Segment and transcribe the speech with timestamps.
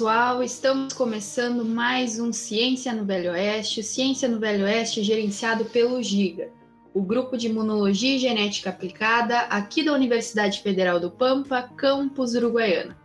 [0.00, 3.82] pessoal, estamos começando mais um Ciência no Velho Oeste.
[3.82, 6.48] Ciência no Velho Oeste gerenciado pelo GIGA,
[6.94, 12.96] o Grupo de Imunologia e Genética Aplicada aqui da Universidade Federal do Pampa, campus Uruguaiana.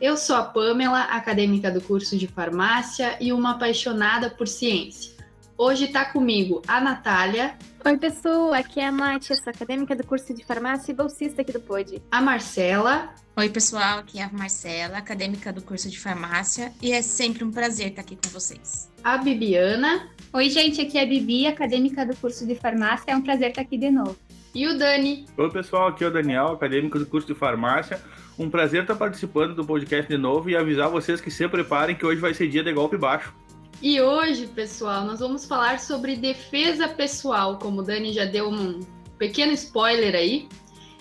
[0.00, 5.17] Eu sou a Pamela, acadêmica do curso de farmácia e uma apaixonada por ciência.
[5.60, 7.56] Hoje está comigo a Natália.
[7.84, 11.52] Oi, pessoal, aqui é a Nath, sou acadêmica do curso de farmácia e bolsista aqui
[11.52, 12.00] do POD.
[12.12, 13.12] A Marcela.
[13.36, 17.50] Oi, pessoal, aqui é a Marcela, acadêmica do curso de farmácia, e é sempre um
[17.50, 18.88] prazer estar aqui com vocês.
[19.02, 20.08] A Bibiana.
[20.32, 23.62] Oi, gente, aqui é a Bibi, acadêmica do curso de farmácia, é um prazer estar
[23.62, 24.16] aqui de novo.
[24.54, 25.26] E o Dani.
[25.36, 28.00] Oi, pessoal, aqui é o Daniel, acadêmico do curso de farmácia.
[28.38, 32.06] Um prazer estar participando do podcast de novo e avisar vocês que se preparem que
[32.06, 33.34] hoje vai ser dia de golpe baixo.
[33.80, 38.80] E hoje, pessoal, nós vamos falar sobre defesa pessoal, como o Dani já deu um
[39.16, 40.48] pequeno spoiler aí.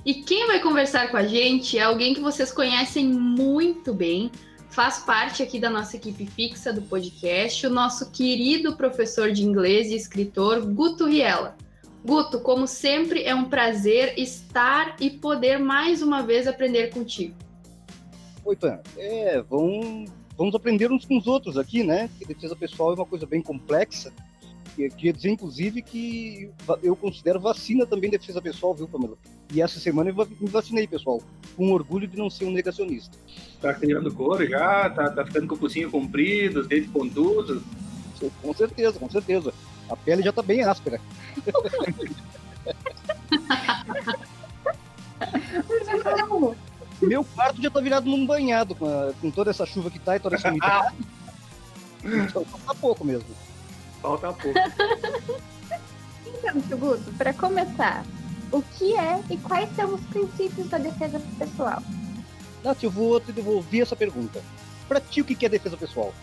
[0.06, 4.32] E quem vai conversar com a gente é alguém que vocês conhecem muito bem,
[4.70, 9.88] faz parte aqui da nossa equipe fixa do podcast, o nosso querido professor de inglês
[9.88, 11.58] e escritor Guto Riela.
[12.06, 17.36] Guto, como sempre, é um prazer estar e poder mais uma vez aprender contigo.
[18.46, 18.80] Oi, Pan.
[18.96, 22.10] É, vamos vamos aprender uns com os outros aqui, né?
[22.18, 24.14] Que defesa pessoal é uma coisa bem complexa.
[24.78, 26.52] Eu queria dizer, inclusive, que
[26.84, 29.18] eu considero vacina também defesa pessoal, viu, Pamela?
[29.52, 31.20] E essa semana eu me vacinei, pessoal,
[31.56, 33.18] com orgulho de não ser um negacionista.
[33.60, 34.88] Tá criando couro já?
[34.92, 37.64] Tá, tá ficando com o focinho comprido, os dentes pontudos?
[38.42, 39.52] Com certeza, com certeza.
[39.90, 41.02] A pele já tá bem áspera.
[47.02, 50.16] Meu quarto já tá virado num banhado com, a, com toda essa chuva que tá
[50.16, 50.96] e toda essa umidade.
[52.04, 53.30] então, falta pouco mesmo.
[54.02, 54.60] Falta pouco.
[56.26, 58.04] então, Tio Guto, para começar,
[58.52, 61.82] o que é e quais são os princípios da defesa pessoal?
[62.64, 64.42] Nath, eu vou te devolver essa pergunta.
[64.88, 66.14] Pra ti, o que é defesa pessoal?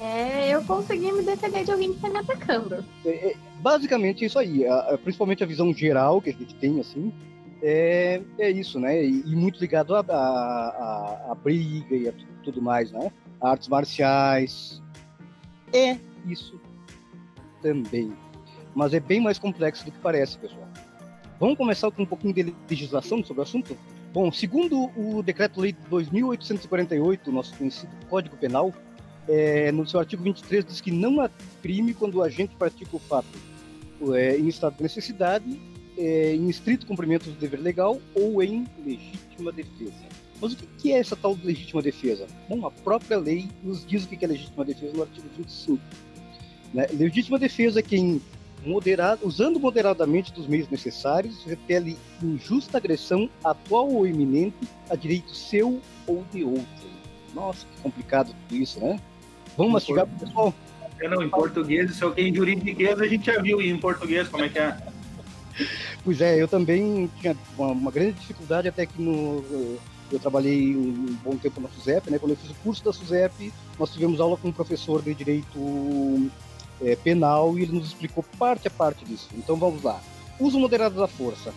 [0.00, 2.84] É, eu consegui me defender de alguém que tá me atacando.
[3.04, 6.80] É, é, basicamente isso aí, a, a, principalmente a visão geral que a gente tem,
[6.80, 7.12] assim,
[7.62, 9.04] é, é isso, né?
[9.04, 12.12] E, muito ligado à a, a, a, briga e a
[12.42, 13.10] tudo mais, né?
[13.40, 14.82] Artes marciais.
[15.72, 16.60] É isso
[17.62, 18.12] também.
[18.74, 20.68] Mas é bem mais complexo do que parece, pessoal.
[21.40, 23.76] Vamos começar com um pouquinho de legislação sobre o assunto?
[24.12, 28.72] Bom, segundo o Decreto-Lei 2848, nosso conhecido Código Penal,
[29.28, 31.28] é, no seu artigo 23 diz que não há
[31.60, 33.26] crime quando o agente pratica o fato
[34.14, 35.60] é, em estado de necessidade
[35.96, 39.94] é, em estrito cumprimento do dever legal ou em legítima defesa.
[40.40, 42.26] Mas o que é essa tal de legítima defesa?
[42.48, 45.82] Bom, a própria lei nos diz o que é legítima defesa no artigo 25.
[46.74, 46.86] Né?
[46.92, 48.20] Legítima defesa é quem,
[48.64, 55.80] moderado, usando moderadamente dos meios necessários, repele injusta agressão atual ou iminente a direito seu
[56.06, 56.96] ou de outro.
[57.34, 59.00] Nossa, que complicado tudo isso, né?
[59.56, 60.54] Vamos mastigar pessoal.
[61.00, 63.78] É, não, em português, isso é que em juridiquês a gente já viu, e em
[63.78, 64.76] português como é que é?
[66.04, 69.44] Pois é, eu também tinha uma, uma, grande dificuldade até que no,
[70.10, 72.18] eu trabalhei um bom tempo na SUSEP, né?
[72.18, 76.30] Quando eu fiz o curso da SUSEP, nós tivemos aula com um professor de direito
[76.82, 79.28] é, penal e ele nos explicou parte a parte disso.
[79.34, 80.00] Então vamos lá.
[80.38, 81.52] Uso moderado da força.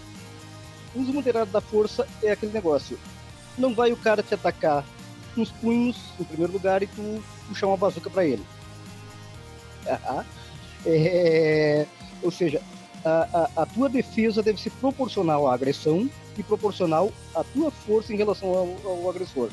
[0.95, 2.97] Uso moderado da força é aquele negócio.
[3.57, 4.83] Não vai o cara te atacar
[5.35, 8.43] com os punhos, em primeiro lugar, e tu puxar uma bazuca para ele.
[10.85, 11.85] é,
[12.23, 12.61] ou seja,
[13.03, 18.13] a, a, a, tua defesa deve ser proporcional à agressão e proporcional à tua força
[18.13, 19.49] em relação ao, ao agressor.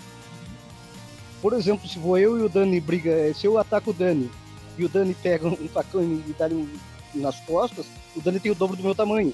[1.40, 4.30] Por exemplo, se vou eu e o Dani briga, se eu ataco o Dani
[4.78, 6.68] e o Dani pega um facão e me dá um
[7.14, 9.32] nas costas, o Dani tem o dobro do meu tamanho.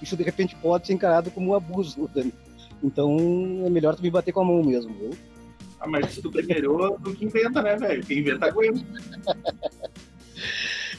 [0.00, 2.32] Isso de repente pode ser encarado como um abuso, Dani.
[2.82, 3.16] Então
[3.64, 5.10] é melhor tu me bater com a mão mesmo, viu?
[5.78, 8.04] Ah, mas se tu primeiro, tu que inventa, né, velho?
[8.04, 8.84] Quem inventa aguenta.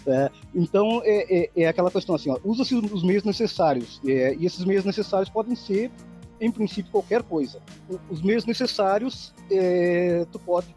[0.06, 4.66] É, então, é, é, é, aquela questão assim, usa-se os meios necessários, é, e esses
[4.66, 5.90] meios necessários podem ser,
[6.42, 7.62] em princípio, qualquer coisa.
[8.10, 10.76] Os meios necessários, é, tu pode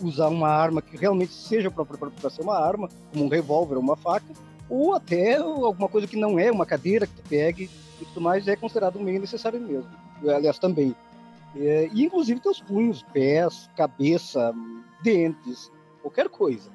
[0.00, 3.96] usar uma arma que realmente seja para ser uma arma, como um revólver ou uma
[3.96, 4.32] faca,
[4.68, 7.68] ou até alguma coisa que não é uma cadeira que tu pegue
[8.00, 9.90] e tudo mais, é considerado um meio necessário mesmo.
[10.26, 10.94] Aliás, também.
[11.54, 14.54] É, e inclusive teus punhos, pés, cabeça,
[15.02, 15.70] dentes,
[16.00, 16.70] qualquer coisa.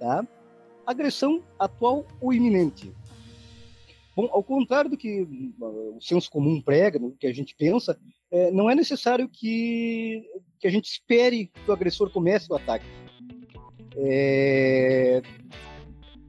[0.00, 0.26] Tá?
[0.88, 2.90] Agressão atual ou iminente.
[4.16, 7.96] Bom, ao contrário do que uh, o senso comum prega, do que a gente pensa,
[8.30, 10.24] é, não é necessário que,
[10.58, 12.86] que a gente espere que o agressor comece o ataque.
[13.96, 15.22] É,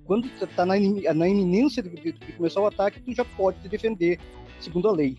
[0.05, 0.75] quando está na,
[1.13, 4.19] na, iminência de, de, de, começar o ataque, tu já pode te defender,
[4.59, 5.15] segundo a lei.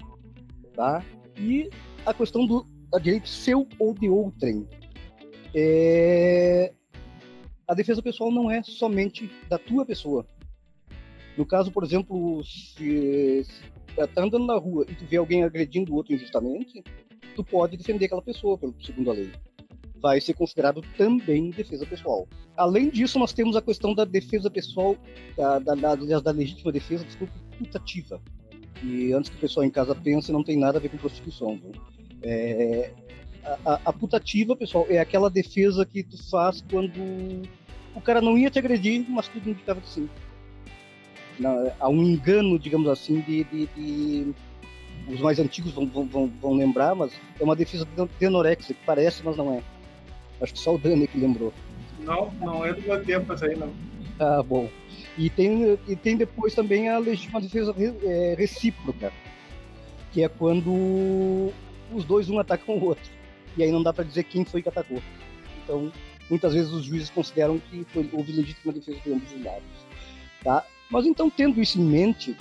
[0.74, 1.02] Tá?
[1.38, 1.70] E
[2.04, 4.68] a questão do a direito seu ou de outrem.
[5.54, 6.72] é...
[7.70, 10.26] a defesa pessoal não é somente da tua pessoa.
[11.38, 15.92] No caso, por exemplo, se, se tá andando na rua e tu vê alguém agredindo
[15.92, 16.82] o outro injustamente,
[17.36, 19.30] tu pode defender aquela pessoa, pelo segundo a lei.
[20.02, 22.26] Vai ser considerado também defesa pessoal.
[22.56, 24.96] Além disso, nós temos a questão da defesa pessoal,
[25.36, 28.20] da, da, da, da legítima defesa, desculpa, putativa.
[28.82, 31.56] E antes que o pessoal em casa pense, não tem nada a ver com prostituição.
[31.56, 31.70] Viu?
[32.22, 32.92] É,
[33.64, 37.42] a, a, putativa, pessoal, é aquela defesa que tu faz quando
[37.94, 40.08] o cara não ia te agredir, mas tudo indicava que sim.
[41.38, 44.34] Não, há um engano, digamos assim, de, de, de
[45.08, 47.86] os mais antigos vão, vão, vão, lembrar, mas é uma defesa
[48.18, 49.62] de anorexia, que parece, mas não é.
[50.42, 51.52] Acho que só o Dani que lembrou.
[52.00, 53.72] Não, não é do meu tempo essa aí, não.
[54.18, 54.68] Ah, bom.
[55.18, 59.12] E tem, e tem depois também a legítima defesa é, recíproca,
[60.12, 61.52] que é quando
[61.92, 63.10] os dois um atacam o outro.
[63.56, 65.02] E aí não dá para dizer quem foi que atacou.
[65.64, 65.92] Então,
[66.30, 69.62] muitas vezes os juízes consideram que foi, houve legítima defesa de ambos os lados.
[70.42, 70.64] Tá?
[70.88, 72.36] Mas então, tendo isso em mente,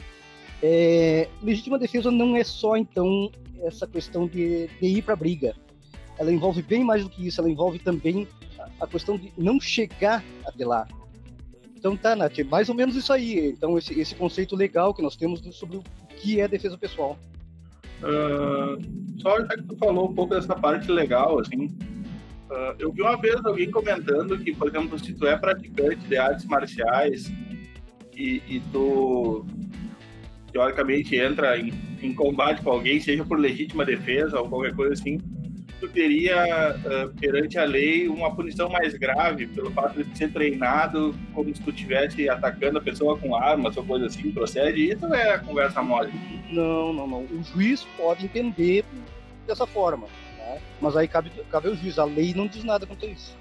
[0.62, 3.31] é, legítima defesa não é só, então,
[3.63, 5.56] essa questão de, de ir para a briga.
[6.18, 8.27] Ela envolve bem mais do que isso, ela envolve também
[8.59, 10.88] a, a questão de não chegar até lá.
[11.75, 13.51] Então tá, Nath, é mais ou menos isso aí.
[13.51, 15.83] Então, esse, esse conceito legal que nós temos sobre o
[16.18, 17.18] que é defesa pessoal.
[18.01, 21.69] Uh, só já que tu falou um pouco dessa parte legal, assim,
[22.50, 26.18] uh, eu vi uma vez alguém comentando que, por exemplo, se tu é praticante de
[26.18, 27.31] artes marciais
[28.16, 29.46] e, e tu
[30.51, 35.19] teoricamente entra em, em, combate com alguém, seja por legítima defesa ou qualquer coisa assim,
[35.80, 41.16] tu teria, uh, perante a lei, uma punição mais grave pelo fato de ser treinado
[41.34, 44.92] como se tu estivesse atacando a pessoa com armas ou coisa assim, procede?
[44.92, 46.12] Isso é conversa mole?
[46.51, 47.22] Não, não, não.
[47.24, 48.84] O juiz pode entender
[49.48, 50.07] dessa forma,
[50.50, 50.62] né?
[50.81, 52.00] mas aí cabe, cabe ao juiz.
[52.00, 53.36] A lei não diz nada quanto a isso.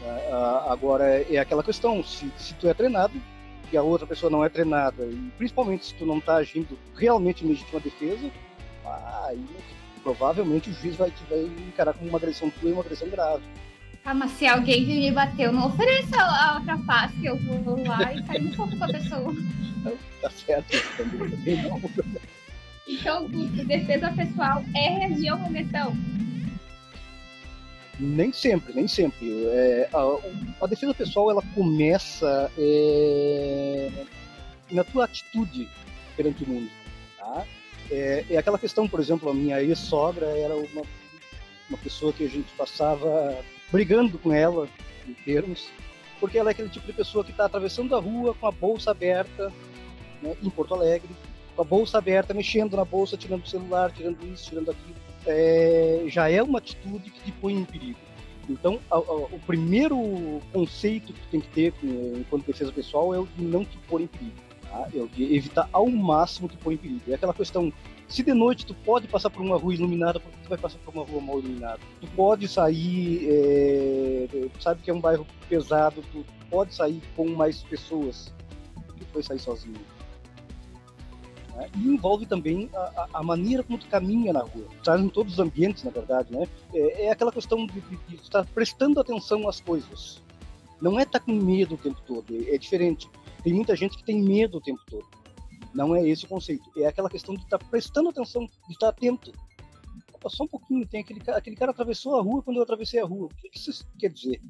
[0.00, 0.32] Né?
[0.68, 3.14] Agora, é aquela questão, se, se tu é treinado,
[3.72, 7.44] e a outra pessoa não é treinada, e principalmente se tu não está agindo realmente
[7.44, 8.30] em legítima defesa,
[9.24, 9.46] aí
[10.02, 13.42] provavelmente o juiz vai te vai encarar como uma agressão tua e uma agressão grave.
[14.04, 18.26] Ah, mas se alguém me bateu, não ofereça a outra face, eu vou lá e
[18.26, 19.32] sair um pouco com a pessoa.
[20.20, 21.80] tá certo, também não.
[22.86, 25.96] Então, defesa pessoal é uma agressão?
[28.04, 29.46] Nem sempre, nem sempre.
[29.46, 33.90] É, a, a, defesa pessoal ela começa é,
[34.72, 35.68] na tua atitude
[36.16, 36.68] perante o mundo.
[37.16, 37.46] Tá?
[37.92, 40.82] É, é, aquela questão, por exemplo, a minha ex-sogra era uma,
[41.68, 43.38] uma pessoa que a gente passava
[43.70, 44.68] brigando com ela,
[45.06, 45.68] em termos,
[46.18, 48.90] porque ela é aquele tipo de pessoa que está atravessando a rua com a bolsa
[48.90, 49.52] aberta,
[50.20, 51.10] né, em Porto Alegre,
[51.54, 55.11] com a bolsa aberta, mexendo na bolsa, tirando o celular, tirando isso, tirando aquilo.
[55.26, 57.98] É, já é uma atitude que te põe em perigo.
[58.48, 61.74] Então, a, a, o primeiro conceito que tem que ter
[62.16, 64.36] enquanto defesa pessoal é o de não te pôr em perigo.
[64.62, 64.88] Tá?
[64.94, 67.02] É o de evitar ao máximo te pôr em perigo.
[67.08, 67.72] É aquela questão,
[68.08, 70.78] se de noite tu pode passar por uma rua iluminada, por que tu vai passar
[70.78, 71.80] por uma rua mal iluminada?
[72.00, 77.62] Tu pode sair, é, sabe que é um bairro pesado, tu pode sair com mais
[77.62, 78.32] pessoas,
[79.12, 79.74] vai sair sozinho?
[81.56, 81.70] Né?
[81.76, 84.66] E envolve também a, a, maneira como tu caminha na rua.
[84.78, 86.48] Está em todos os ambientes, na verdade, né?
[86.72, 90.22] É, é aquela questão de, de, de, estar prestando atenção às coisas.
[90.80, 93.08] Não é estar com medo o tempo todo, é, é diferente.
[93.42, 95.06] Tem muita gente que tem medo o tempo todo.
[95.74, 96.70] Não é esse o conceito.
[96.76, 99.32] É aquela questão de estar prestando atenção, de estar atento.
[100.28, 103.26] Só um pouquinho, tem aquele, aquele cara atravessou a rua quando eu atravessei a rua.
[103.26, 104.40] O que isso quer dizer?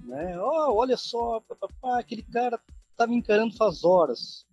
[0.00, 0.40] Né?
[0.40, 1.42] Oh, olha só,
[1.98, 2.58] aquele cara
[2.96, 4.46] tá me encarando faz horas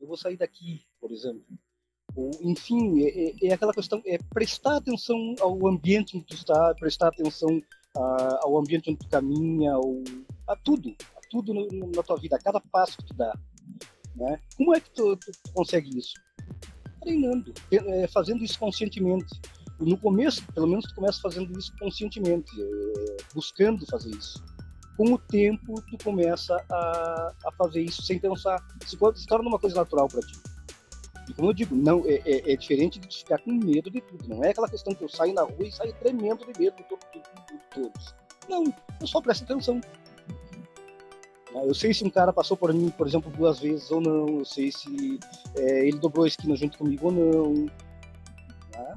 [0.00, 1.44] eu vou sair daqui, por exemplo.
[2.14, 6.74] Ou, enfim, é, é, é aquela questão, é prestar atenção ao ambiente onde tu está,
[6.74, 7.60] prestar atenção
[7.96, 10.02] a, ao ambiente onde tu caminha, ou,
[10.46, 13.32] a tudo, a tudo no, na tua vida, a cada passo que tu dá.
[14.16, 14.40] Né?
[14.56, 16.14] Como é que tu, tu, consegue isso?
[17.00, 19.28] Treinando, é, fazendo isso conscientemente.
[19.78, 24.42] no começo, pelo menos, tu começa fazendo isso conscientemente, é, buscando fazer isso
[24.98, 29.58] com o tempo tu começa a, a fazer isso sem pensar, se, se torna uma
[29.58, 30.36] coisa natural para ti.
[31.28, 34.28] E como eu digo, não é, é, é, diferente de ficar com medo de tudo.
[34.28, 36.82] Não é aquela questão que eu saio na rua e saio tremendo de medo de,
[36.84, 38.14] todo, de, de, de todos.
[38.48, 38.64] Não,
[39.00, 39.80] eu só presto atenção.
[41.54, 44.38] Ah, eu sei se um cara passou por mim, por exemplo, duas vezes ou não.
[44.38, 45.20] Eu sei se
[45.56, 47.66] é, ele dobrou a esquina junto comigo ou não.
[48.72, 48.94] Tá?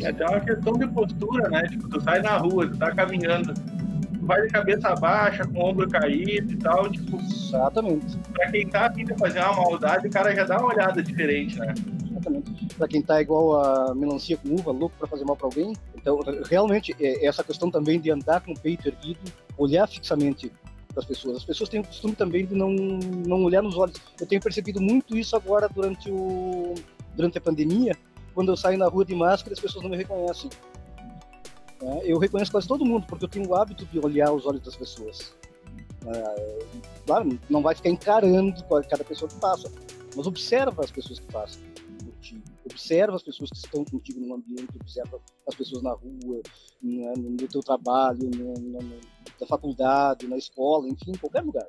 [0.00, 1.62] É até uma questão de postura, né?
[1.68, 3.54] Tipo, tu sai na rua, tu tá caminhando,
[4.28, 7.16] vai de cabeça baixa, com o ombro caído e tal, tipo.
[7.16, 8.18] Exatamente.
[8.34, 11.72] Pra quem tá de fazer uma maldade, o cara já dá uma olhada diferente, né?
[12.10, 12.66] Exatamente.
[12.76, 16.20] Pra quem tá igual a melancia com uva, louco pra fazer mal pra alguém, Então,
[16.48, 19.20] realmente, é, essa questão também de andar com o peito erguido,
[19.56, 20.52] olhar fixamente
[20.88, 21.38] para as pessoas.
[21.38, 23.96] As pessoas têm o costume também de não, não olhar nos olhos.
[24.20, 26.74] Eu tenho percebido muito isso agora durante, o,
[27.16, 27.96] durante a pandemia,
[28.34, 30.50] quando eu saio na rua de máscara, as pessoas não me reconhecem.
[31.80, 34.62] É, eu reconheço quase todo mundo, porque eu tenho o hábito de olhar os olhos
[34.62, 35.34] das pessoas.
[36.06, 36.66] É,
[37.06, 39.70] claro, não vai ficar encarando cada pessoa que passa,
[40.16, 41.62] mas observa as pessoas que passam
[42.04, 46.42] contigo, observa as pessoas que estão contigo no ambiente, observa as pessoas na rua,
[46.82, 48.78] né, no teu trabalho, no, no,
[49.40, 51.66] na faculdade, na escola, enfim, em qualquer lugar.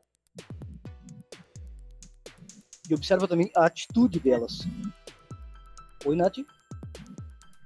[2.89, 4.59] E observa também a atitude delas.
[6.05, 6.39] Oi, Nath?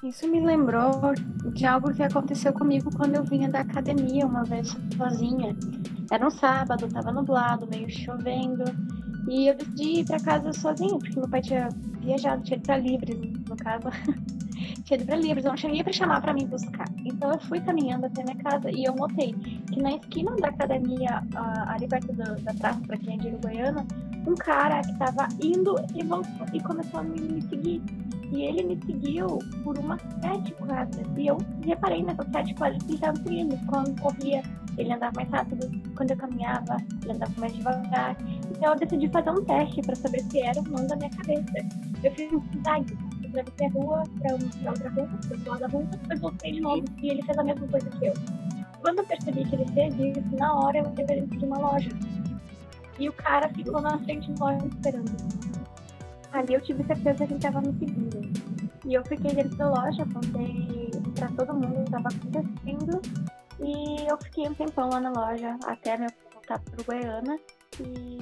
[0.03, 0.91] Isso me lembrou
[1.53, 5.55] de algo que aconteceu comigo quando eu vinha da academia uma vez sozinha.
[6.11, 8.65] Era um sábado, tava nublado, meio chovendo,
[9.29, 11.69] e eu decidi ir para casa sozinha, porque meu pai tinha
[12.01, 13.17] viajado, tinha ido para Libres,
[13.47, 13.87] no caso.
[14.83, 16.87] tinha ido para Libres, não ninguém para chamar para me buscar.
[17.05, 21.23] Então eu fui caminhando até minha casa e eu notei que na esquina da academia,
[21.67, 23.87] ali perto do, da praça, para quem é de Uruguaiana,
[24.27, 27.81] um cara que estava indo e voltou e começou a me seguir.
[28.33, 29.27] E ele me seguiu
[29.63, 31.07] por umas sete quadras.
[31.15, 33.65] E eu reparei nessas sete quadras que ele estava seguindo.
[33.67, 34.41] Quando corria,
[34.77, 35.69] ele andava mais rápido.
[35.95, 38.17] Quando eu caminhava, ele andava mais devagar.
[38.49, 41.53] Então eu decidi fazer um teste para saber se era ou não da minha cabeça.
[42.03, 42.41] Eu fiz um.
[43.23, 46.61] Eu atravessei a rua para outra rua, para o lado da rua, depois voltei de
[46.61, 46.83] novo.
[47.01, 48.13] E ele fez a mesma coisa que eu.
[48.81, 51.89] Quando eu percebi que ele fez isso, na hora eu deveria seguir uma loja.
[52.99, 55.62] E o cara ficou na frente da loja esperando.
[56.33, 58.21] Ali eu tive certeza que ele estava me seguindo.
[58.85, 63.01] E eu fiquei dentro da loja, contei pra todo mundo o que estava acontecendo.
[63.59, 67.39] E eu fiquei um tempão lá na loja até me voltar pro Goiânia
[67.79, 68.17] e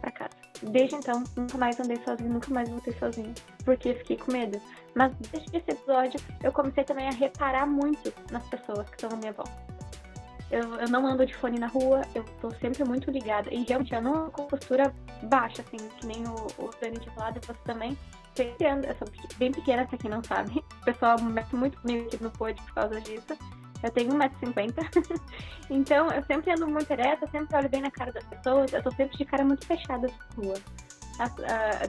[0.00, 0.30] pra casa.
[0.62, 3.32] Desde então, nunca mais andei sozinho, nunca mais voltei sozinho,
[3.64, 4.60] porque fiquei com medo.
[4.94, 9.16] Mas desde esse episódio, eu comecei também a reparar muito nas pessoas que estão na
[9.16, 9.77] minha volta.
[10.50, 13.52] Eu, eu não ando de fone na rua, eu tô sempre muito ligada.
[13.52, 17.40] E realmente eu não com postura baixa, assim, que nem o, o Dani tinha falado,
[17.46, 17.96] você também.
[18.38, 20.64] Eu sou bem pequena, pra quem não sabe.
[20.80, 23.36] O pessoal me mete muito comigo aqui no pod por causa disso.
[23.82, 25.20] Eu tenho 1,50m.
[25.70, 28.72] então, eu sempre ando muito ereta, sempre olho bem na cara das pessoas.
[28.72, 30.54] Eu tô sempre de cara muito fechada na rua.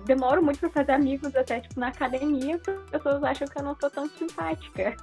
[0.05, 3.63] Demoro muito pra fazer amigos, até tipo na academia, porque as pessoas acham que eu
[3.63, 4.95] não sou tão simpática.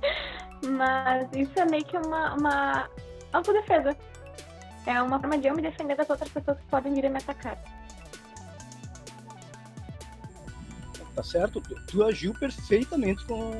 [0.64, 2.90] Mas isso é meio que uma, uma
[3.32, 3.96] autodefesa.
[4.86, 7.18] É uma forma de eu me defender das outras pessoas que podem vir a me
[7.18, 7.58] atacar.
[11.14, 11.60] Tá certo?
[11.60, 13.50] Tu, tu agiu perfeitamente com,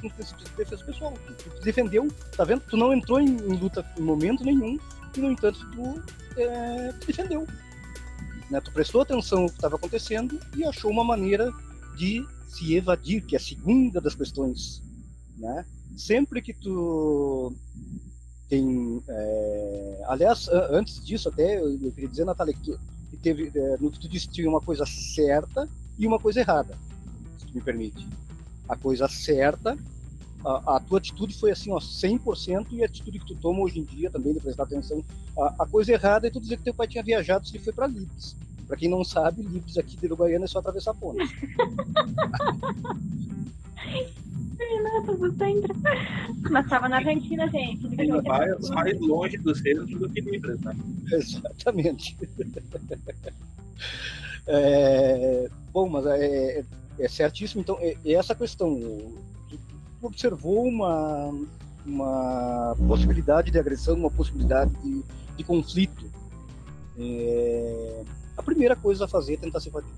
[0.00, 1.14] com os princípios de defesa pessoal.
[1.26, 2.62] Tu, tu, defendeu, tá vendo?
[2.68, 4.78] Tu não entrou em, em, luta em momento nenhum,
[5.16, 6.02] e no entanto tu
[6.38, 7.46] é, defendeu.
[8.52, 8.60] Né?
[8.60, 11.50] Tu prestou atenção no que estava acontecendo e achou uma maneira
[11.96, 14.82] de se evadir, que é a segunda das questões.
[15.38, 15.64] Né?
[15.96, 17.54] Sempre que tu
[18.50, 19.02] tem.
[19.08, 20.02] É...
[20.06, 22.76] Aliás, antes disso, até eu, queria dizer, Natália, que,
[23.10, 25.66] que teve, é, no que tu disse, tinha uma coisa certa
[25.98, 26.76] e uma coisa errada,
[27.38, 28.06] se tu me permite.
[28.68, 29.78] A coisa certa,
[30.44, 33.80] a, a tua atitude foi assim, ó, 100%, e a atitude que tu toma hoje
[33.80, 35.02] em dia também, de prestar atenção.
[35.38, 37.72] A, a coisa errada é tu dizer que teu pai tinha viajado se ele foi
[37.72, 38.36] para Libres.
[38.66, 41.22] Para quem não sabe, Libres aqui de Uruguaiana é só atravessar a ponte.
[44.58, 45.18] Renato.
[46.50, 48.00] Mas estava na Argentina, gente.
[48.00, 50.76] Ainda mais, mais longe do centro do que Libras, né?
[51.12, 52.16] Exatamente.
[54.44, 56.64] É, bom, mas é, é,
[56.98, 57.60] é certíssimo.
[57.60, 58.76] Então, é, é essa questão.
[60.02, 61.32] Observou uma,
[61.86, 65.02] uma possibilidade de agressão, uma possibilidade de,
[65.36, 66.04] de conflito.
[66.98, 68.04] É,
[68.36, 69.92] a primeira coisa a fazer é tentar se evadir.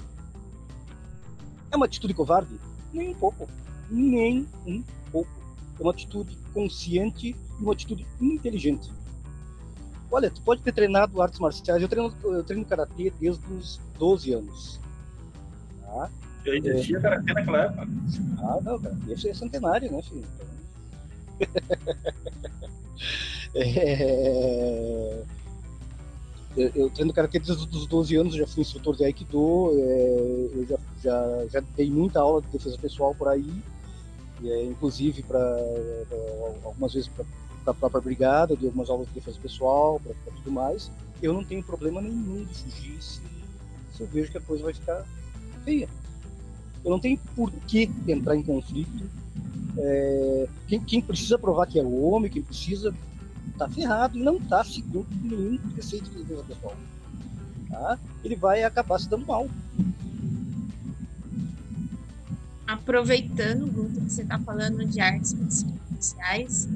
[1.72, 2.54] É uma atitude covarde?
[2.92, 3.48] Nem um pouco
[3.90, 5.30] nem um pouco.
[5.78, 8.92] É uma atitude consciente e uma atitude inteligente.
[10.10, 11.82] Olha, tu pode ter treinado artes marciais.
[11.82, 14.80] Eu treino, eu treino karatê desde os 12 anos.
[15.80, 16.10] Tá?
[16.44, 17.00] Já existia é...
[17.00, 17.88] karatê naquela época?
[18.38, 20.24] Ah, não, karatê é centenário, né, filho?
[23.54, 25.22] é...
[26.56, 30.64] Eu, eu treino karatê desde os 12 anos, já fui instrutor de Aikido, é, eu
[30.68, 33.60] já, já, já dei muita aula de defesa pessoal por aí
[34.42, 35.38] é, inclusive para
[36.64, 37.24] algumas vezes para
[37.66, 40.90] a própria brigada, de algumas aulas de defesa pessoal, para tudo mais.
[41.22, 43.20] Eu não tenho problema nenhum de fugir se,
[43.92, 45.04] se eu vejo que a coisa vai ficar
[45.64, 45.88] feia.
[46.84, 49.10] Eu não tenho por que entrar em conflito.
[49.78, 52.94] É, quem, quem, precisa provar que é o homem, quem precisa,
[53.58, 56.76] tá ferrado e não tá segundo nenhum preceito de defesa pessoal.
[57.70, 57.98] Tá?
[58.22, 59.48] Ele vai acabar se dando mal
[62.66, 65.34] aproveitando, Guto, que você está falando de artes
[65.90, 66.68] marciais.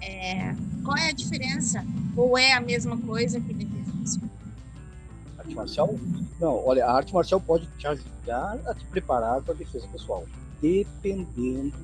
[0.00, 1.84] É, qual é a diferença?
[2.16, 3.52] Ou é a mesma coisa que
[5.56, 5.94] marcial?
[6.40, 10.24] Não, olha, a arte marcial pode te ajudar a te preparar para a defesa pessoal,
[10.60, 11.74] dependendo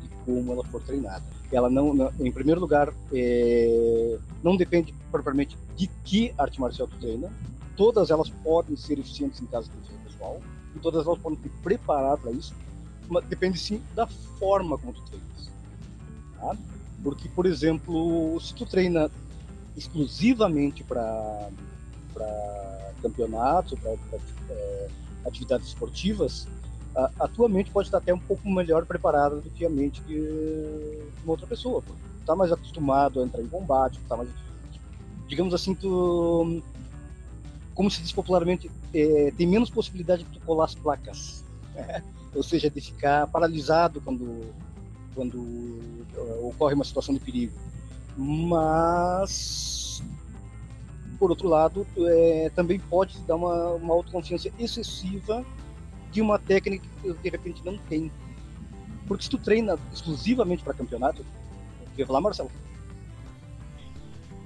[0.00, 1.24] de como ela for treinada.
[1.50, 6.96] Ela não, não em primeiro lugar, é, não depende propriamente de que arte marcial tu
[6.98, 7.32] treina.
[7.76, 10.40] Todas elas podem ser eficientes em caso de defesa pessoal
[10.76, 12.54] e todas elas podem te preparar para isso.
[13.08, 15.50] Mas depende sim da forma como tu treinas.
[16.38, 16.56] Tá?
[17.02, 19.10] Porque, por exemplo, se tu treina
[19.76, 21.48] exclusivamente para
[22.98, 23.96] campeonatos, para
[24.50, 24.88] é,
[25.26, 26.46] atividades esportivas,
[26.94, 30.00] a, a, tua mente pode estar até um pouco melhor preparada do que a mente
[30.02, 31.82] de, de uma outra pessoa.
[31.82, 34.28] Tu está mais acostumado a entrar em combate, tá mais,
[35.28, 36.62] digamos assim, tu,
[37.74, 41.44] como se diz popularmente, é, tem menos possibilidade de tu colar as placas.
[41.74, 42.02] Né?
[42.34, 44.52] Ou seja, de ficar paralisado quando
[45.18, 47.52] quando uh, ocorre uma situação de perigo.
[48.16, 49.87] Mas,
[51.18, 55.44] por outro lado, é, também pode dar uma, uma autoconfiança excessiva
[56.12, 58.10] de uma técnica que de repente não tem.
[59.06, 61.24] Porque se tu treina exclusivamente para campeonato,
[61.96, 62.50] quer falar, Marcelo?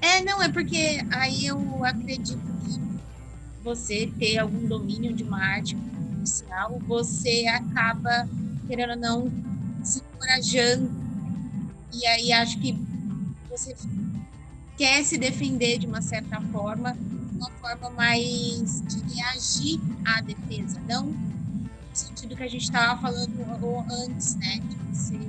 [0.00, 2.80] É, não, é porque aí eu acredito que
[3.62, 8.28] você ter algum domínio de uma arte marcial, você acaba,
[8.66, 9.32] querendo ou não,
[9.84, 10.90] se encorajando.
[11.92, 12.76] E aí acho que
[13.48, 13.76] você
[14.76, 16.96] quer se defender de uma certa forma,
[17.34, 21.32] uma forma mais de reagir à defesa, não
[21.92, 24.60] no sentido que a gente estava falando antes, né?
[24.66, 25.20] De você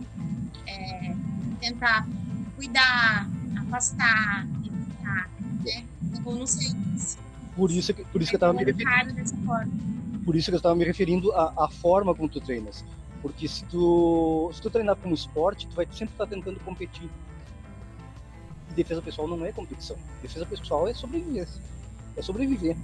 [0.66, 1.14] é,
[1.60, 2.08] tentar
[2.56, 5.30] cuidar, afastar, evitar,
[5.66, 5.86] né?
[6.02, 6.72] Então, não sei.
[7.54, 10.24] Por isso, por isso que eu estava me referindo.
[10.24, 12.84] Por isso que eu estava me referindo à, à forma como tu treinas.
[13.22, 17.10] Porque se tu, se tu treinar como esporte, tu vai sempre estar tentando competir.
[18.76, 19.96] Defesa pessoal não é competição.
[20.22, 21.62] Defesa pessoal é sobrevivência.
[22.16, 22.76] É sobreviver.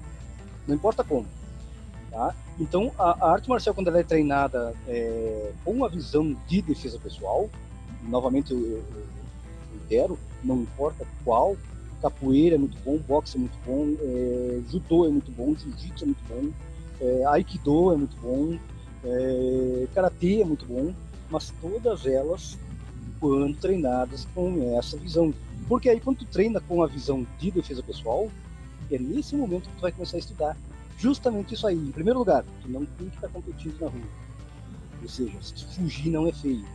[0.68, 1.26] Não importa como.
[2.12, 2.34] Tá?
[2.60, 6.98] Então, a, a arte marcial, quando ela é treinada é, com a visão de defesa
[7.00, 7.50] pessoal,
[8.04, 11.56] novamente eu, eu, eu quero, não importa qual,
[12.02, 16.08] capoeira é muito bom, boxe é muito bom, é, judô é muito bom, jiu-jitsu é
[16.08, 16.52] muito bom,
[17.02, 18.58] é, aikido é muito bom,
[19.04, 20.94] é, karatê é muito bom,
[21.30, 22.58] mas todas elas
[23.20, 25.34] quando treinadas com essa visão.
[25.70, 28.30] Porque aí quando tu treina com a visão de defesa pessoal,
[28.92, 30.58] é nesse momento que tu vai começar a estudar.
[30.98, 31.78] Justamente isso aí.
[31.78, 34.02] Em primeiro lugar, tu não tem que estar competindo na rua.
[35.02, 36.66] Ou seja, se fugir não é feio.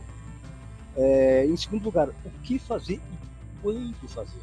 [0.95, 3.01] É, em segundo lugar, o que fazer e
[3.61, 4.39] quando fazer.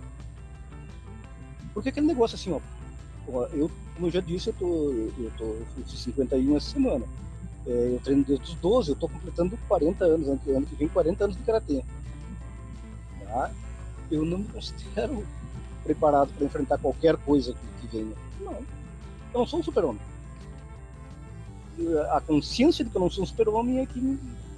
[1.72, 2.60] Porque aquele negócio assim, ó,
[3.54, 7.06] eu, como eu já disse, eu tô, eu tô, eu fiz 51 essa semana.
[7.66, 11.24] É, eu treino desde os 12, eu estou completando 40 anos, ano que vem 40
[11.24, 11.82] anos de karatê.
[13.24, 13.50] Tá?
[14.10, 15.26] Eu não me considero
[15.84, 18.14] preparado para enfrentar qualquer coisa que, venha.
[18.40, 18.52] Não.
[18.52, 20.00] Eu não sou um super-homem.
[22.10, 24.00] A consciência de que eu não sou um super-homem é que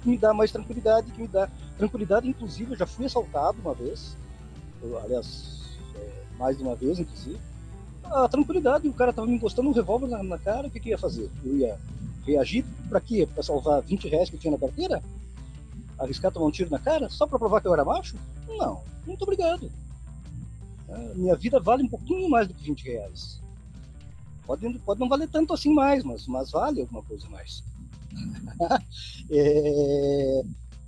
[0.05, 2.27] me, dá mais tranquilidade, que me dá tranquilidade.
[2.27, 4.15] Inclusive, eu já fui assaltado uma vez,
[4.83, 5.63] eu, aliás,
[5.95, 7.39] é, mais de uma vez, inclusive.
[8.03, 10.89] A tranquilidade, o cara estava me encostando um revólver na, na cara, o que, que
[10.89, 11.31] ia fazer?
[11.43, 11.79] Eu ia
[12.25, 13.27] Reagir para quê?
[13.31, 15.01] Para salvar 20 reais que eu tinha na carteira?
[15.97, 17.07] Arriscar tomar um tiro na cara?
[17.07, 18.15] Só para provar que eu era macho?
[18.47, 19.71] Não, muito obrigado.
[20.87, 23.41] É, minha vida vale um pouquinho mais do que 20 reais.
[24.45, 27.63] Pode, pode não valer tanto assim mais, mas, mas vale alguma coisa mais.
[29.31, 30.43] é,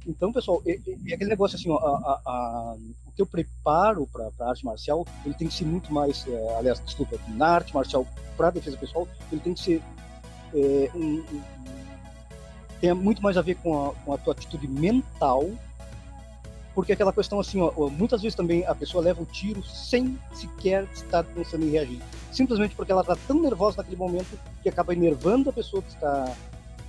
[0.06, 2.78] então, pessoal, é, é, aquele negócio assim, ó, a, a,
[3.08, 6.58] o que eu preparo para a arte marcial, ele tem que ser muito mais, é,
[6.58, 9.82] aliás, desculpa, na arte marcial para defesa pessoal, ele tem que ser
[10.54, 11.44] é, um, um,
[12.80, 15.50] tem muito mais a ver com a, com a tua atitude mental,
[16.78, 20.88] porque aquela questão assim, ó, muitas vezes também a pessoa leva o tiro sem sequer
[20.94, 22.00] estar pensando em reagir,
[22.32, 26.32] simplesmente porque ela está tão nervosa naquele momento que acaba enervando a pessoa que está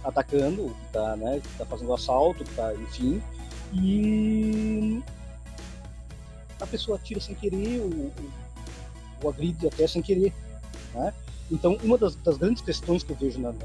[0.05, 3.23] atacando, que está né, tá fazendo assalto, que está, enfim,
[3.73, 5.03] e
[6.61, 8.13] a pessoa atira sem querer, ou,
[9.23, 10.35] ou agride até sem querer,
[10.93, 11.15] né?
[11.51, 13.65] Então, uma das, das grandes questões que eu vejo na, na,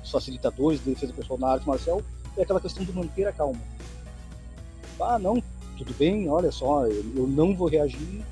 [0.00, 2.00] nos facilitadores de defesa pessoal na arte marcial
[2.38, 3.60] é aquela questão de manter a calma.
[4.98, 5.40] Ah, não,
[5.78, 8.24] tudo bem, olha só, eu, não vou reagir,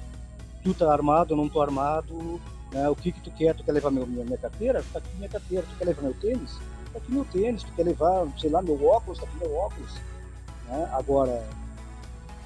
[0.63, 2.41] tu tá armado, eu não tô armado,
[2.73, 3.55] né, o que que tu quer?
[3.55, 4.85] Tu quer levar meu, minha, minha carteira?
[4.93, 5.65] Tá aqui minha carteira.
[5.67, 6.59] Tu quer levar meu tênis?
[6.93, 7.63] Tá aqui meu tênis.
[7.63, 9.19] Tu quer levar, sei lá, meu óculos?
[9.19, 9.93] Tá aqui meu óculos.
[10.69, 10.89] Né?
[10.93, 11.43] Agora,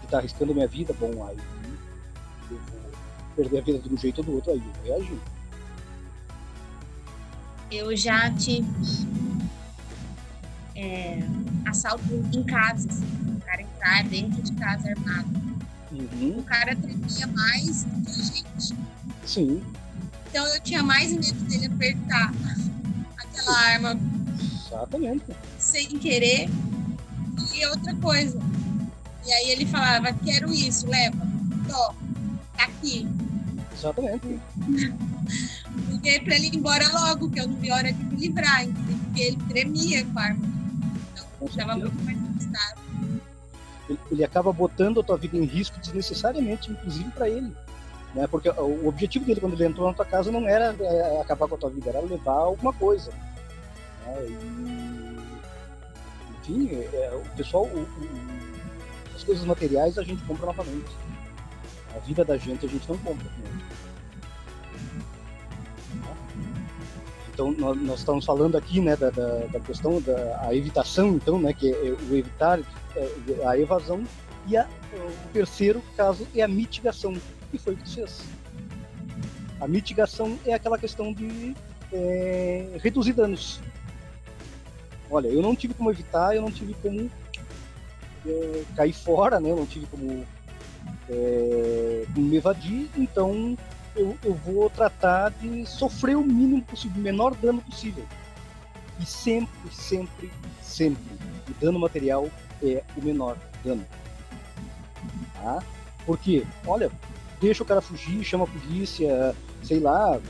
[0.02, 0.94] tu tá arriscando minha vida?
[1.00, 1.38] Bom, aí
[2.50, 2.80] eu vou
[3.34, 5.18] perder a vida de um jeito ou do outro, aí eu vou reagir.
[7.70, 8.66] Eu já tive
[10.81, 11.19] é,
[11.66, 15.29] assalto em casa, assim, um cara entrar dentro de casa armado.
[15.93, 16.38] Uhum.
[16.38, 18.77] O cara tremia mais do que a gente.
[19.27, 19.62] Sim,
[20.29, 22.33] Então eu tinha mais medo dele apertar
[23.19, 24.01] aquela arma
[24.66, 25.25] exatamente.
[25.59, 26.49] sem querer.
[27.55, 28.38] E outra coisa.
[29.27, 31.19] E aí ele falava, quero isso, leva.
[31.69, 31.95] Tó,
[32.57, 33.07] tá aqui.
[33.77, 34.40] Exatamente.
[35.90, 38.99] Porque pra ele ir embora logo, que eu não vi hora de me livrar, entendeu?
[39.05, 40.60] Porque ele tremia com a arma.
[41.40, 41.94] Então Com eu tava certeza.
[42.05, 42.74] muito mais
[43.88, 47.53] ele, ele acaba botando a tua vida em risco desnecessariamente, inclusive para ele.
[48.14, 48.26] Né?
[48.29, 51.55] Porque o objetivo dele quando ele entrou na tua casa não era é, acabar com
[51.55, 53.11] a tua vida, era levar alguma coisa.
[54.07, 54.26] Né?
[54.29, 55.20] E,
[56.40, 60.90] enfim, é, o pessoal, o- o- as coisas materiais a gente compra novamente.
[61.94, 63.24] A vida da gente a gente não compra.
[63.24, 63.61] né?
[67.40, 71.72] Então nós, estamos falando aqui né, da, da, da questão da evitação, então, né, que
[71.72, 72.61] é o evitar
[72.94, 74.05] é, a evasão
[74.46, 77.14] e a, o terceiro caso é a mitigação,
[77.50, 78.20] que foi o que fez.
[79.59, 81.57] A mitigação é aquela questão de
[81.90, 83.59] é, reduzir danos.
[85.11, 87.11] Olha, eu não tive como evitar, eu não tive como
[88.26, 89.50] é, cair fora, né?
[89.50, 90.26] eu não tive como,
[91.09, 93.57] é, como me evadir, então
[93.96, 98.05] eu, eu vou tratar de sofrer o mínimo possível, o menor dano possível.
[98.98, 100.31] E sempre, sempre,
[100.62, 101.03] sempre,
[101.48, 102.29] o dano material
[102.62, 103.85] é o menor dano.
[105.35, 105.62] Tá?
[106.05, 106.90] Porque, olha,
[107.40, 110.20] deixa o cara fugir, chama a polícia, sei lá.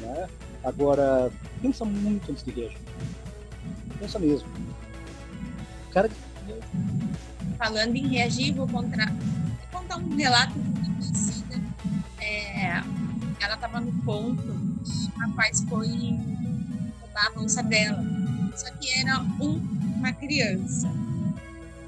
[0.00, 0.28] Né?
[0.64, 2.78] Agora, pensa muito antes de reagir.
[3.98, 4.48] Pensa mesmo.
[5.88, 6.10] O cara.
[7.58, 9.12] Falando em reagir, vou contar,
[9.70, 10.54] vou contar um relato.
[12.60, 12.84] É,
[13.40, 14.42] ela estava no ponto
[14.84, 15.88] e o rapaz foi
[17.00, 18.04] roubar a bolsa dela.
[18.54, 19.56] Só que era um,
[19.96, 20.86] uma criança.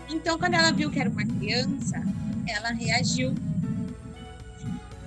[0.08, 2.02] Então, quando ela viu que era uma criança,
[2.46, 3.34] ela reagiu.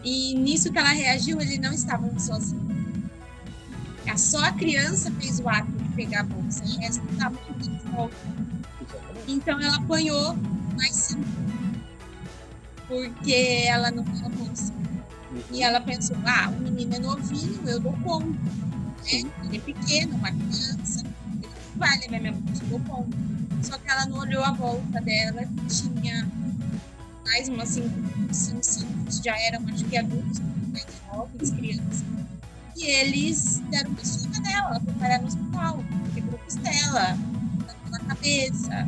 [0.03, 2.63] E nisso que ela reagiu, ele não estava sozinho.
[4.05, 7.59] É Só a criança fez o ato de pegar a bolsa, o resto estava tudo
[7.59, 8.15] de volta.
[9.27, 10.37] Então ela apanhou
[10.75, 11.25] mais cinco.
[12.87, 14.71] Porque ela não tinha bolsa.
[15.51, 18.27] E ela pensou, ah, o menino é novinho, eu dou conta.
[18.27, 19.23] Né?
[19.43, 21.03] Ele é pequeno, uma criança.
[21.33, 23.17] Ele não vai levar minha bolsa, eu dou conta.
[23.63, 26.27] Só que ela não olhou a volta dela, que tinha
[27.23, 27.89] mais umas cinco,
[28.31, 30.39] cinco, cinco já eram, acho que adultos,
[30.71, 32.03] mais jovens, crianças.
[32.75, 37.17] E eles deram uma surra nela, ela foi parar no hospital, quebrou costela,
[37.89, 38.87] na cabeça,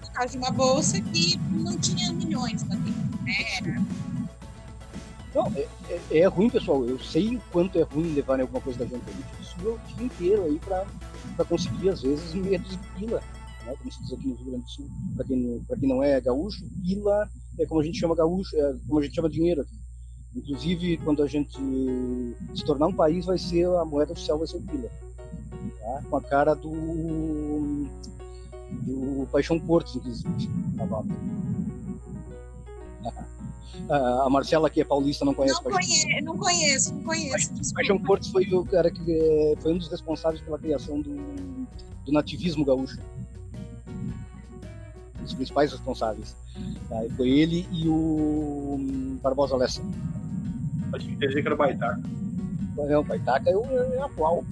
[0.00, 3.34] por causa de uma bolsa que não tinha milhões lá dentro, né?
[3.58, 3.82] Era
[5.36, 6.82] Não, é, é- é ruim, pessoal.
[6.86, 9.04] Eu sei o quanto é ruim levarem alguma coisa da gente.
[9.04, 13.22] Gente subiu o dia inteiro aí pra conseguir, às vezes, medos de pila.
[13.66, 13.74] Né?
[13.78, 14.88] Como se diz aqui no Rio Grande do Sul.
[15.14, 18.98] Pra quem, quem não é gaúcho, pila é como a gente chama gaúcho, é como
[18.98, 19.76] a gente chama dinheiro aqui.
[20.36, 21.58] Inclusive, quando a gente
[22.54, 24.88] se tornar um país, vai ser a moeda oficial vai ser o pila.
[25.80, 26.02] Tá?
[26.08, 27.86] Com a cara do
[28.70, 30.48] do Paixão Portos, inclusive.
[30.78, 31.04] Tá bom.
[33.88, 37.74] A Marcela, que é paulista, não conhece Não Paixão não conheço, não conheço.
[37.74, 37.98] Paixão.
[37.98, 41.14] Portos foi o cara que eh, foi um dos responsáveis pela criação do,
[42.04, 42.98] do nativismo gaúcho.
[45.20, 46.36] Um dos principais responsáveis.
[46.88, 46.96] Tá?
[47.16, 49.82] Foi ele e o hum, Barbosa Lessa.
[50.92, 52.00] Acho que quer dizer que era baitaca.
[52.78, 54.44] É, o Baitaca é o é atual.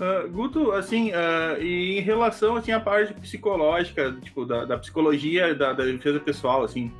[0.00, 5.54] Ah, Guto, assim, ah, e em relação assim à parte psicológica, tipo da, da psicologia
[5.54, 6.92] da, da defesa pessoal, assim,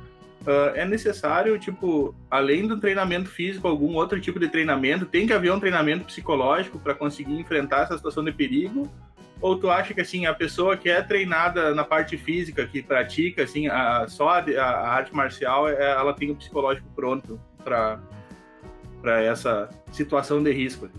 [0.45, 5.05] ah, é necessário, tipo, além do treinamento físico, algum outro tipo de treinamento?
[5.05, 8.89] Tem que haver um treinamento psicológico para conseguir enfrentar essa situação de perigo?
[9.41, 13.43] Ou tu acha que assim a pessoa que é treinada na parte física, que pratica
[13.43, 17.99] assim a, só a, a arte marcial, é- ela tem o psicológico pronto para
[19.23, 20.89] essa situação de risco?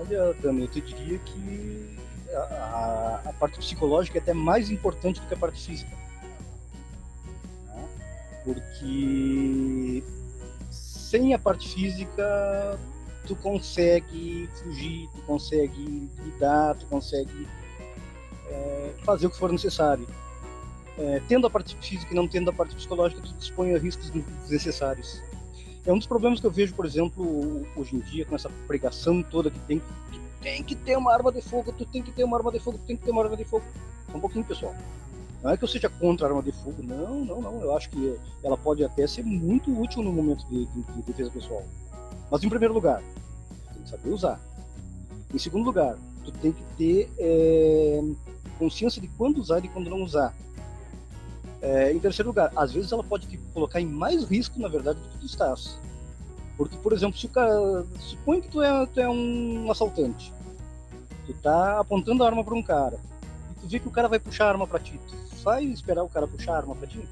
[0.00, 1.96] Olha, Dani, eu te diria que
[2.32, 6.01] a, a- a parte psicológica é até mais importante do que a parte física.
[8.44, 10.02] Porque
[10.70, 12.78] sem a parte física,
[13.26, 17.46] tu consegue fugir, tu consegue lidar, tu consegue
[18.48, 20.06] é, fazer o que for necessário.
[20.98, 24.10] É, tendo a parte física e não tendo a parte psicológica, tu expõe a riscos
[24.10, 25.22] desnecessários.
[25.84, 29.22] É um dos problemas que eu vejo, por exemplo, hoje em dia, com essa pregação
[29.22, 32.24] toda que tem, que tem que ter uma arma de fogo, tu tem que ter
[32.24, 33.64] uma arma de fogo, tu tem que ter uma arma de fogo.
[34.14, 34.74] Um pouquinho, pessoal.
[35.42, 37.60] Não é que eu seja contra a arma de fogo, não, não, não.
[37.60, 41.30] Eu acho que ela pode até ser muito útil no momento de, de- de defesa
[41.30, 41.64] pessoal.
[42.30, 43.02] Mas, em primeiro lugar,
[43.72, 44.40] tem que saber usar.
[45.34, 48.00] Em segundo lugar, tu tem que ter é,
[48.58, 50.32] consciência de quando usar e de quando não usar.
[51.60, 54.98] É, em terceiro lugar, às vezes ela pode te colocar em mais risco, na verdade,
[55.00, 55.78] do que tu estás.
[56.56, 57.84] Porque, por exemplo, se o cara.
[57.98, 60.32] Supõe que tu é, tu é um assaltante.
[61.26, 62.98] Tu tá apontando a arma para um cara.
[63.50, 65.00] E tu vê que o cara vai puxar a arma para ti.
[65.08, 67.06] Tu vai esperar o cara puxar a arma para ti?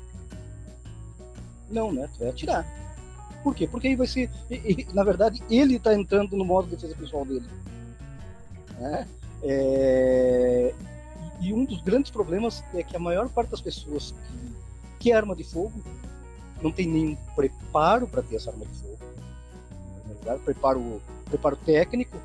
[1.70, 2.08] Não, né?
[2.12, 2.66] Tu vai atirar.
[3.42, 3.66] Por quê?
[3.66, 4.30] Porque aí vai ser.
[4.92, 7.46] Na verdade, ele está entrando no modo de defesa pessoal dele.
[8.78, 9.08] Né?
[9.42, 10.74] É...
[11.40, 15.16] E um dos grandes problemas é que a maior parte das pessoas que, que é
[15.16, 15.72] arma de fogo
[16.60, 18.98] não tem nenhum preparo para ter essa arma de fogo.
[20.20, 22.18] Lugar, preparo, preparo técnico,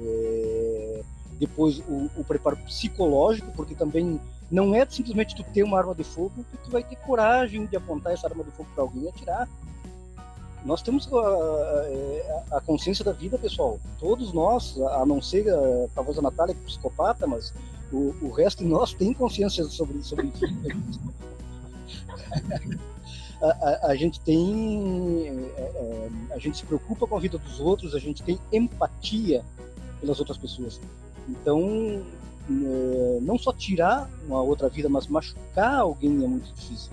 [0.00, 1.02] é...
[1.38, 4.18] depois o, o, preparo psicológico, porque também
[4.50, 7.76] não é simplesmente tu ter uma arma de fogo que tu vai ter coragem de
[7.76, 9.48] apontar essa arma de fogo para alguém e atirar
[10.64, 13.78] nós temos a, a, a, consciência da vida, pessoal.
[13.98, 17.54] Todos nós, a não ser a, talvez a Natália, que é psicopata, mas
[17.92, 20.48] o, o resto de nós tem consciência sobre, sobre vida.
[23.40, 25.48] a, a, gente tem.
[25.56, 29.44] É, é, a gente se preocupa com a vida dos outros, a gente tem empatia
[30.00, 30.80] pelas outras pessoas.
[31.28, 32.02] Então,
[32.50, 36.90] é, não só tirar uma outra vida, mas machucar alguém é muito difícil.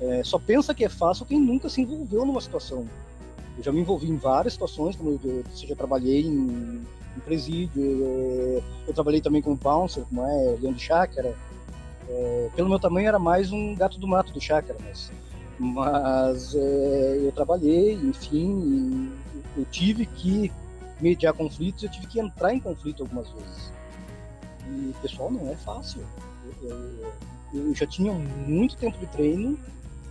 [0.00, 2.86] É, só pensa que é fácil quem nunca se envolveu numa situação.
[3.56, 6.82] Eu já me envolvi em várias situações, como eu, já trabalhei em,
[7.16, 11.34] em presídio, eu, eu, trabalhei também como bouncer, como é leão de chácara.
[12.08, 15.10] É, pelo meu tamanho era mais um gato do mato do chácara, mas,
[15.58, 19.12] mas é, eu trabalhei, enfim,
[19.56, 20.50] eu tive que
[21.00, 23.79] mediar conflitos, eu tive que entrar em conflito algumas vezes.
[24.70, 26.06] E, pessoal, não é fácil.
[26.62, 27.12] Eu, eu,
[27.52, 29.58] eu já tinha muito tempo de treino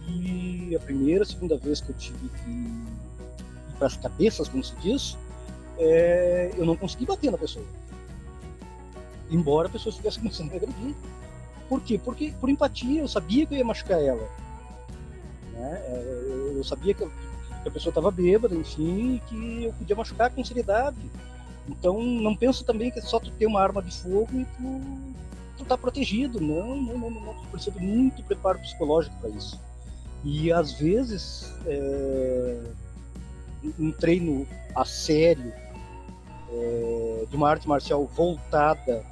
[0.08, 4.76] e a primeira, segunda vez que eu tive que ir para as cabeças, como se
[4.78, 5.18] diz,
[5.78, 7.66] é, eu não consegui bater na pessoa.
[9.32, 10.96] Embora a pessoa estivesse começando a agredir.
[11.70, 12.00] Por quê?
[12.04, 14.28] Porque por empatia, eu sabia que eu ia machucar ela.
[15.54, 15.82] Né?
[15.86, 20.98] É, eu sabia que a pessoa estava bêbada, enfim, que eu podia machucar com seriedade.
[21.70, 24.82] Então, não penso também que é só tu ter uma arma de fogo e tu,
[25.58, 26.42] tu tá protegido.
[26.42, 27.34] Não, não, não, não.
[27.36, 29.60] Tu precisa muito preparo psicológico para isso.
[30.24, 32.64] E às vezes é,
[33.78, 35.54] um treino a sério
[36.52, 39.06] é, de uma arte marcial voltada,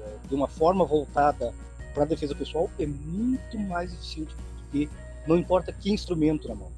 [0.00, 1.52] é, de uma forma voltada
[1.92, 4.90] para a defesa pessoal é muito mais eficiente do que
[5.26, 6.72] não importa que instrumento na mão.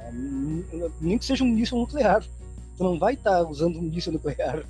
[0.00, 0.10] É,
[1.00, 2.22] nem que seja um míssil nuclear.
[2.76, 4.64] Tu não vai estar tá usando um míssil nuclear.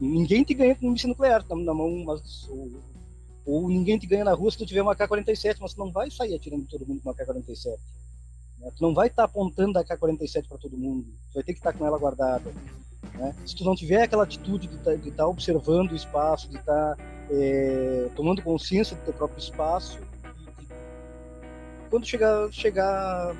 [0.00, 2.48] Ninguém te ganha com um míssil nuclear na mão, mas
[3.46, 6.10] ou ninguém te ganha na rua se tu tiver uma K-47, mas tu não vai
[6.10, 7.78] sair atirando todo mundo com uma K-47.
[8.58, 8.70] Né?
[8.76, 11.06] Tu não vai estar tá apontando a K-47 para todo mundo.
[11.30, 12.52] Tu vai ter que estar tá com ela guardada.
[13.14, 13.34] Né?
[13.46, 16.96] Se tu não tiver aquela atitude de tá, estar tá observando o espaço, de estar
[16.96, 19.98] tá, é, tomando consciência do teu próprio espaço,
[20.58, 20.68] de,
[21.88, 23.34] quando chegar, chegar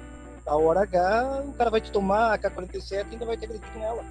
[0.51, 3.71] a hora H, o cara vai te tomar a K-47 e ainda vai te agredir
[3.73, 4.05] com ela.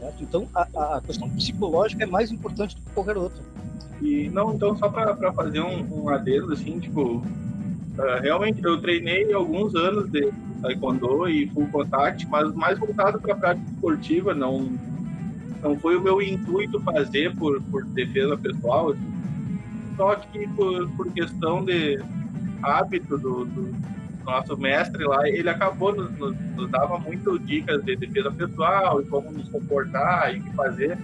[0.00, 0.22] Certo?
[0.22, 3.42] Então, a, a, questão psicológica é mais importante do que qualquer outra.
[4.00, 9.30] E não, então, só para fazer um, um adendo, assim, tipo, uh, realmente eu treinei
[9.34, 14.72] alguns anos de taekwondo e full contact, mas mais voltado para a prática esportiva, não,
[15.62, 19.94] não foi o meu intuito fazer por, por defesa pessoal, assim.
[19.94, 22.02] só que por, por questão de
[22.64, 23.74] hábito do, do
[24.24, 29.04] nosso mestre lá, ele acabou nos, nos, nos, dava muito dicas de defesa pessoal e
[29.04, 30.98] como nos comportar e o que fazer.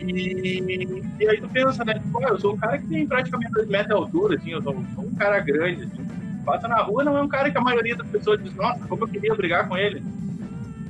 [0.00, 1.94] E, e aí tu pensa, né?
[1.94, 4.84] Tipo, eu sou um cara que tem praticamente 2 metros de altura, assim, eu sou,
[4.94, 6.06] sou, um cara grande, assim.
[6.44, 9.04] Passa na rua, não é um cara que a maioria das pessoas diz, nossa, como
[9.04, 10.02] eu queria brigar com ele.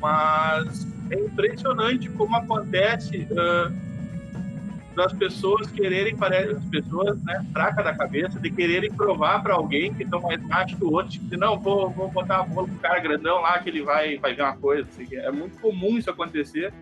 [0.00, 3.85] Mas é impressionante como acontece uh,
[4.96, 9.92] das pessoas quererem, parece, as pessoas, né, fraca da cabeça, de quererem provar para alguém
[9.92, 12.78] que estão mais macho que o outro, tipo, não, vou, vou botar a bola pro
[12.78, 14.88] cara grandão lá que ele vai, vai ver uma coisa.
[14.88, 16.72] Assim, é muito comum isso acontecer.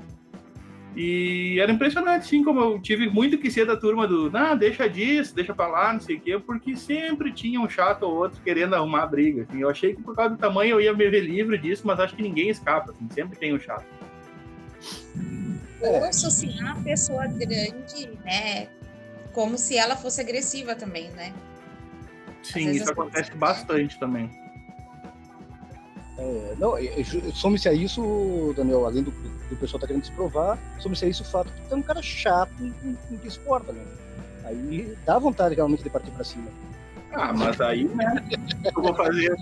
[0.96, 4.88] E era impressionante, sim, como eu tive muito que ser da turma do, não, deixa
[4.88, 8.40] disso, deixa pra lá, não sei o quê, porque sempre tinha um chato ou outro
[8.44, 9.42] querendo arrumar briga.
[9.42, 9.60] Assim.
[9.60, 12.14] Eu achei que por causa do tamanho eu ia me ver livre disso, mas acho
[12.14, 13.84] que ninguém escapa, assim, sempre tem um chato
[15.80, 18.68] ou associar a pessoa grande, né?
[19.32, 21.34] Como se ela fosse agressiva também, né?
[22.42, 24.30] Sim, isso acontece bastante também.
[26.16, 26.74] É, não,
[27.32, 31.22] some-se a isso, Daniel, além do, do pessoal tá querendo se provar, some-se a isso
[31.22, 33.84] o fato que tu é um cara chato em, em que esporta, né?
[34.44, 36.48] Aí dá vontade realmente de partir para cima.
[37.14, 38.24] Ah, mas aí, né?
[38.64, 39.36] Eu vou fazer.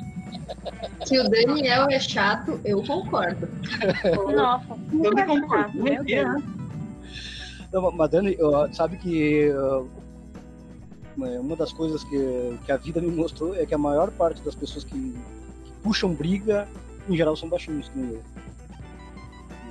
[1.05, 3.49] Se o Daniel é chato, eu concordo.
[4.35, 5.49] Nossa, Eu não concordo.
[5.49, 6.43] chato, meu Deus.
[7.73, 8.37] Não, mas Dani,
[8.73, 9.51] sabe que
[11.17, 14.55] uma das coisas que, que a vida me mostrou é que a maior parte das
[14.55, 15.15] pessoas que,
[15.65, 16.69] que puxam briga,
[17.09, 18.23] em geral, são baixinhos, como eu.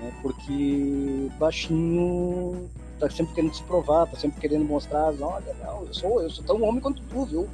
[0.01, 0.13] Né?
[0.21, 6.21] Porque baixinho tá sempre querendo se provar, tá sempre querendo mostrar, olha, não, eu sou,
[6.21, 7.49] eu sou tão homem quanto tu, viu?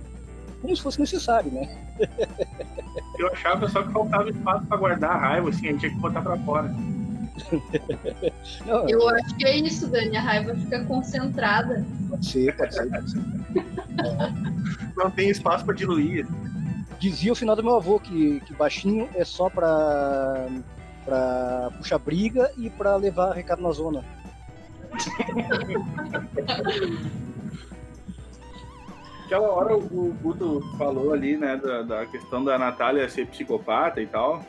[0.61, 1.69] Como se fosse necessário, né?
[3.17, 5.99] Eu achava só que faltava espaço pra guardar a raiva, assim, a gente tinha que
[5.99, 6.73] botar pra fora.
[8.65, 10.17] Não, Eu acho que é isso, Dani.
[10.17, 11.85] A raiva fica concentrada.
[12.09, 13.21] pode ser, pode ser, pode ser.
[14.97, 16.27] Não tem espaço pra diluir.
[16.99, 20.47] Dizia o final do meu avô que, que baixinho é só pra,
[21.05, 24.03] pra puxar briga e pra levar recado na zona.
[29.27, 34.07] Aquela hora o Guto falou ali, né, da, da questão da Natália ser psicopata e
[34.07, 34.41] tal.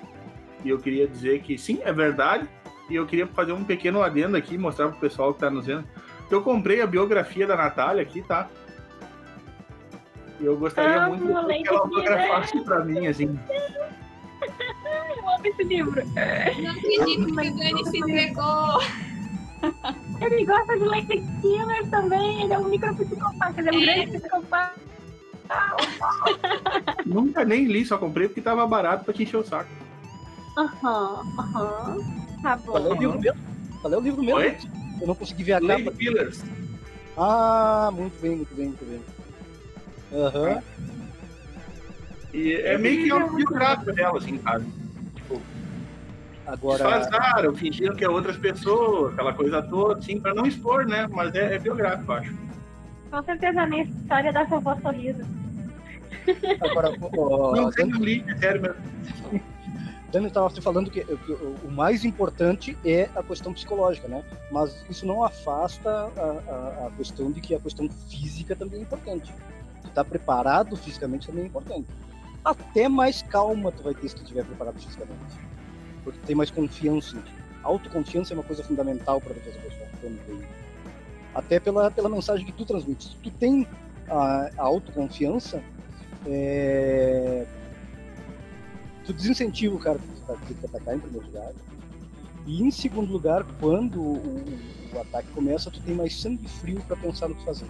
[0.64, 2.48] E eu queria dizer que sim, é verdade.
[2.88, 5.84] E eu queria fazer um pequeno adendo aqui, mostrar pro pessoal que tá nos vendo.
[6.30, 8.48] Eu comprei a biografia da Natália aqui, tá?
[10.38, 13.36] E eu gostaria Ah, muito que ela autografasse pra mim, assim.
[14.38, 16.02] Eu amo esse livro.
[16.06, 18.80] Não acredito que o Dani se entregou.
[20.20, 22.42] Ele gosta de Lady Killer também.
[22.44, 23.60] Ele é um micropsicopata.
[23.60, 23.94] Ele é um É.
[24.04, 24.74] grande psicopata.
[27.06, 29.70] Nunca nem li, só comprei porque tava barato pra te encher o saco.
[30.56, 31.96] Aham, aham.
[32.42, 32.72] Tá bom.
[32.72, 33.40] Qual é o livro mesmo?
[33.80, 34.36] Qual é o livro mesmo?
[34.38, 34.56] Oi?
[35.00, 35.96] Eu não consegui ver a Lady capa.
[35.96, 36.44] Pillars.
[37.16, 39.00] Ah, muito bem, muito bem, muito bem.
[40.12, 40.62] Aham.
[42.34, 44.66] E é meio que autobiográfico dela, assim, sabe?
[46.48, 51.06] Agora, disfarçaram, fingiram que é outras pessoas, aquela coisa toda, assim, pra não expor, né?
[51.10, 52.34] Mas é, é biográfico, eu acho.
[53.10, 55.20] Com certeza a minha história da vovó sorriso.
[56.60, 59.42] agora ó, não sei, Dani, não li, é sério mesmo.
[60.10, 64.24] Dani estava te falando que, que o o mais importante é a questão psicológica, né?
[64.50, 68.82] Mas isso não afasta a, a, a questão de que a questão física também é
[68.82, 69.34] importante.
[69.82, 71.86] Tu tá preparado fisicamente também é importante.
[72.42, 75.47] Até mais calma tu vai ter se tu estiver preparado fisicamente.
[76.12, 77.16] Porque tem mais confiança.
[77.62, 79.88] Autoconfiança é uma coisa fundamental para a defesa pessoal.
[80.00, 80.42] também.
[81.34, 83.04] Até pela, pela mensagem que tu transmite.
[83.04, 83.66] Se tu tem
[84.08, 85.62] a, a autoconfiança,
[86.26, 87.46] é,
[89.04, 89.98] tu desincentiva o cara
[90.46, 91.52] que te atacar em primeiro lugar.
[92.46, 94.44] E em segundo lugar, quando o,
[94.94, 97.66] o ataque começa, tu tem mais sangue frio para pensar no que fazer.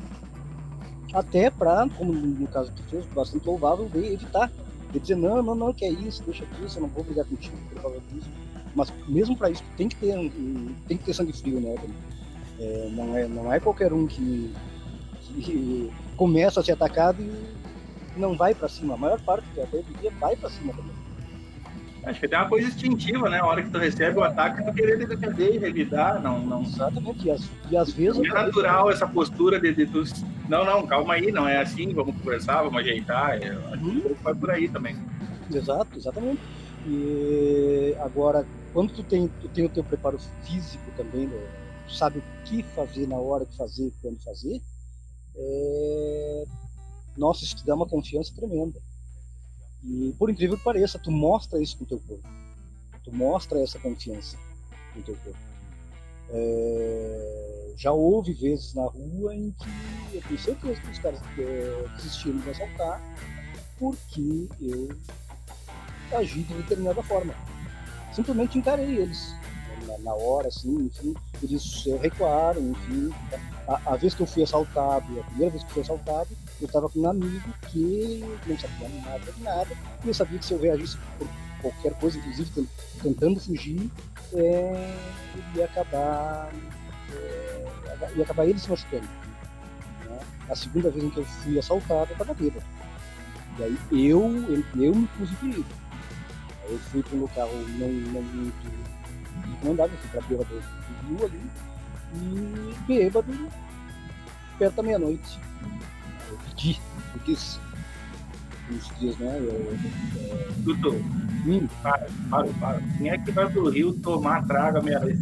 [1.12, 4.51] Até para, como no caso que tu fez, bastante louvável, de evitar.
[4.90, 7.57] De dizer, não, não, não, que é isso, deixa disso, eu não vou brigar contigo
[7.68, 8.29] por causa disso.
[8.74, 10.14] Mas mesmo para isso, tem que ter,
[10.87, 11.74] tem que ter sangue frio, né?
[12.59, 14.53] É, não, é, não é qualquer um que,
[15.42, 18.94] que começa a ser atacado e não vai para cima.
[18.94, 20.98] A maior parte que até dia vai para cima também.
[22.05, 23.39] Acho que tem uma coisa instintiva, né?
[23.39, 26.63] A hora que tu recebe o ataque, tu querer defender e revidar, não, não.
[26.63, 27.27] Exatamente.
[27.27, 28.23] E às, e às vezes.
[28.23, 30.03] É natural essa postura de, de tu.
[30.49, 33.43] Não, não, calma aí, não é assim, vamos conversar, vamos ajeitar.
[33.43, 34.97] É, acho que vai por aí também.
[35.53, 36.41] Exato, exatamente.
[36.87, 41.37] E agora, quando tu tem, tu tem o teu preparo físico também, né?
[41.87, 44.61] tu sabe o que fazer na hora de fazer, quando fazer,
[45.37, 46.45] é...
[47.17, 48.81] nossa, isso te dá uma confiança tremenda.
[49.89, 52.28] E por incrível que pareça, tu mostra isso com o teu corpo.
[53.05, 54.36] Tu mostra essa confiança
[54.95, 55.39] no teu corpo.
[56.30, 61.86] É, Já houve vezes na rua em que eu tenho certeza que os caras é,
[61.97, 63.01] desistiram de assaltar
[63.78, 64.89] porque eu
[66.12, 67.34] agi de determinada forma.
[68.12, 69.34] Simplesmente encarei eles
[69.86, 73.14] na, na hora, assim, enfim, eles eh, recuaram, enfim.
[73.66, 76.28] A, a vez que eu fui assaltado, a primeira vez que eu fui assaltado,
[76.61, 79.69] eu estava com um amigo que não sabia nada de nada,
[80.05, 81.29] e eu sabia que se eu reagisse por
[81.61, 82.69] qualquer coisa, inclusive tent-
[83.03, 83.91] tentando fugir,
[84.35, 84.95] é,
[85.55, 86.51] ia acabar
[87.13, 89.09] é, ia acabar ele se machucando.
[90.09, 90.19] né?
[90.49, 92.65] A segunda vez em que eu fui assaltado, eu estava bêbado.
[93.59, 94.21] E aí eu,
[94.77, 95.31] eu, me pus
[96.71, 97.49] eu fui para um local
[97.79, 98.71] não, não muito
[99.53, 101.41] recomendável, fui para a beira do, do rio ali,
[102.15, 103.49] e bêbado,
[104.59, 105.39] perto da meia-noite.
[106.29, 106.81] Eu pedi,
[107.14, 107.61] eu quis.
[109.01, 109.39] Dias, né?
[109.41, 109.79] Eu,
[110.59, 110.93] Dudu,
[111.47, 112.81] hum, para, para, para.
[112.99, 115.18] Quem é que vai pro Rio tomar traga meia vez?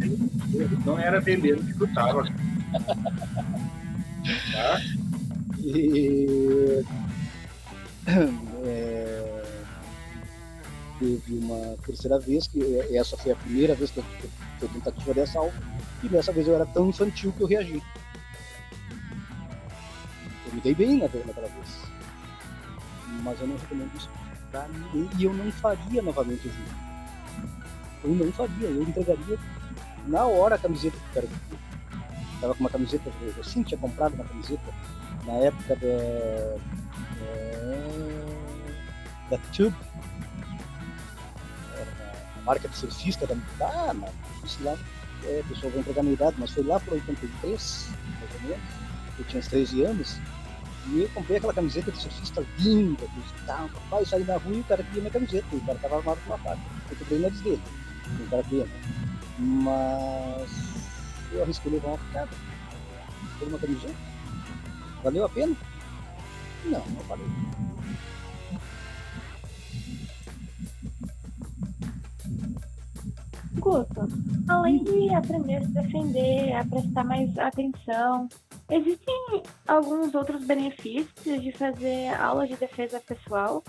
[0.85, 2.23] Não era bebendo que tu tava.
[4.51, 4.81] Tá?
[5.59, 6.83] E
[8.65, 9.43] é,
[10.99, 14.27] teve uma terceira vez, que é, essa foi a primeira vez que eu que
[14.59, 15.55] foi tentativa de assalto,
[16.03, 17.81] e dessa vez eu era tão infantil que eu reagi.
[20.57, 21.83] Me dei bem na, naquela vez.
[23.21, 24.09] mas eu não recomendo isso
[24.49, 26.65] pra ninguém e eu não faria novamente assim.
[28.03, 29.37] Eu não faria, eu entregaria
[30.07, 31.29] na hora a camiseta que eu quero.
[32.41, 34.73] Tava com uma camiseta, eu sim tinha comprado uma camiseta
[35.27, 35.87] na época da.
[37.21, 37.75] É,
[39.29, 39.75] da Tube.
[42.35, 43.35] a marca de surfista da.
[43.61, 44.11] Ah, mas
[44.43, 44.75] isso lá,
[45.23, 47.89] é, o pessoal vai entregar minha idade, mas foi lá por 83,
[48.19, 48.63] mais ou menos.
[49.19, 50.19] Eu tinha uns 13 anos.
[50.89, 53.03] E eu comprei aquela camiseta de surfista linda,
[53.45, 56.19] tal, papai, saí na rua e o cara queria minha camiseta, o cara tava armado
[56.21, 56.61] com uma faca.
[56.89, 57.61] Eu comprei na dele,
[58.19, 58.81] o cara queria, né?
[59.39, 60.49] Mas
[61.33, 62.29] eu arrisquei levar uma picada
[63.37, 63.95] por uma camiseta.
[65.03, 65.55] Valeu a pena?
[66.65, 67.27] Não, não valeu.
[73.59, 74.07] Guto,
[74.47, 78.29] além de aprender a se defender, a prestar mais atenção,
[78.69, 83.63] existem alguns outros benefícios de fazer aulas de defesa pessoal?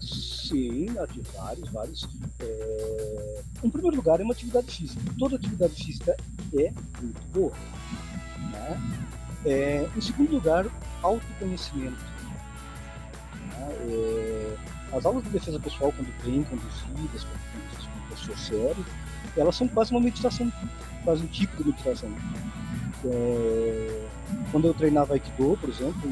[0.00, 2.08] Sim, de vários, vários.
[2.40, 3.42] É...
[3.64, 5.02] Em primeiro lugar, é uma atividade física.
[5.18, 6.16] Toda atividade física
[6.54, 7.52] é muito boa.
[8.52, 8.80] Né?
[9.44, 9.90] É...
[9.96, 10.66] Em segundo lugar,
[11.02, 11.96] autoconhecimento.
[13.42, 13.72] Né?
[13.90, 14.56] É...
[14.96, 18.86] As aulas de defesa pessoal, quando bem conduzidas, com um professor sério,
[19.36, 20.52] elas são quase uma meditação,
[21.04, 22.10] quase um tipo de meditação.
[23.04, 24.06] É...
[24.50, 26.10] Quando eu treinava Aikido, por exemplo,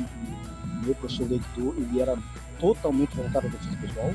[0.85, 2.17] meu professor de Aikido, ele era
[2.59, 4.15] totalmente voltada à defesa pessoal.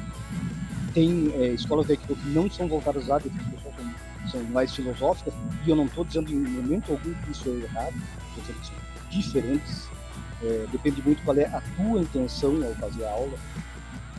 [0.93, 4.73] Tem é, escolas de Aikido que não são voltadas à defesa pessoal, são, são mais
[4.73, 5.33] filosóficas,
[5.65, 7.93] e eu não estou dizendo em momento algum que isso é errado,
[8.29, 8.75] estou dizendo são
[9.09, 9.87] diferentes.
[10.41, 13.37] É, depende muito qual é a tua intenção ao fazer a aula.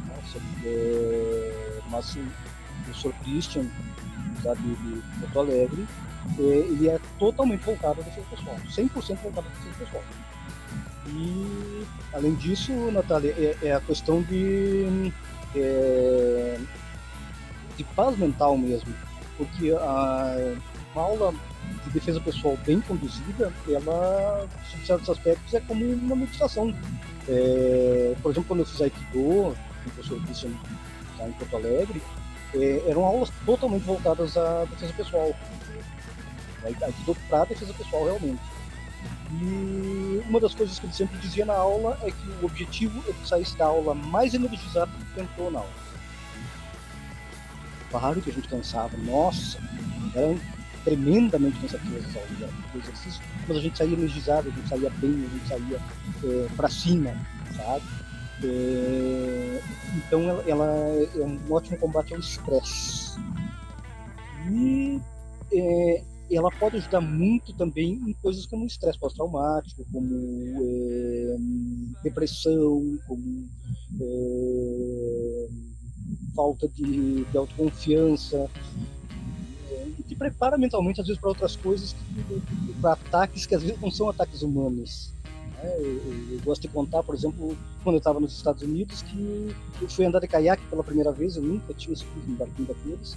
[0.06, 2.20] Nossa, é, mas o
[2.84, 3.64] professor Christian,
[4.42, 5.86] da de, Porto Alegre,
[6.38, 10.02] é, ele é totalmente voltado à defesa pessoal, 100% voltado à defesa pessoal.
[11.08, 15.12] E, além disso, Natália, é, é a questão de,
[15.56, 16.58] é,
[17.76, 18.92] de paz mental mesmo.
[19.36, 20.36] Porque a,
[20.94, 21.34] uma aula
[21.84, 26.74] de defesa pessoal bem conduzida, ela, em certos aspectos, é como uma meditação.
[27.28, 29.56] É, por exemplo, quando eu fiz Aikido, o
[29.94, 30.20] professor
[31.18, 32.02] lá em Porto Alegre,
[32.54, 35.34] é, eram aulas totalmente voltadas à defesa pessoal.
[36.64, 38.40] Aikido para defesa pessoal, realmente.
[39.32, 43.12] E uma das coisas que ele sempre dizia na aula é que o objetivo é
[43.12, 45.70] que saísse da aula mais energizado do que entrou na aula.
[47.90, 49.58] Claro que a gente cansava, nossa,
[50.14, 50.38] eram
[50.84, 55.26] tremendamente cansativas as aulas, muito exercício, mas a gente saía energizado, a gente saía bem,
[55.26, 55.80] a gente saía
[56.24, 57.14] é, para cima,
[57.56, 57.82] sabe?
[58.42, 59.60] É,
[59.96, 63.18] então ela, ela, é um ótimo combate ao estresse.
[64.50, 65.00] E
[65.52, 70.08] é, ela pode ajudar muito também em coisas como estresse pós-traumático, como
[70.62, 71.36] é,
[72.02, 73.48] depressão, como
[74.00, 75.48] é,
[76.34, 78.48] falta de, de autoconfiança.
[79.70, 81.94] É, e te prepara mentalmente, às vezes, para outras coisas,
[82.80, 85.12] para ataques que às vezes não são ataques humanos.
[85.62, 85.74] Né?
[85.78, 89.54] Eu, eu, eu, gosto de contar, por exemplo, quando eu estava nos Estados Unidos, que
[89.80, 93.16] eu fui andar de caiaque pela primeira vez, eu nunca tinha subido um barquinho daqueles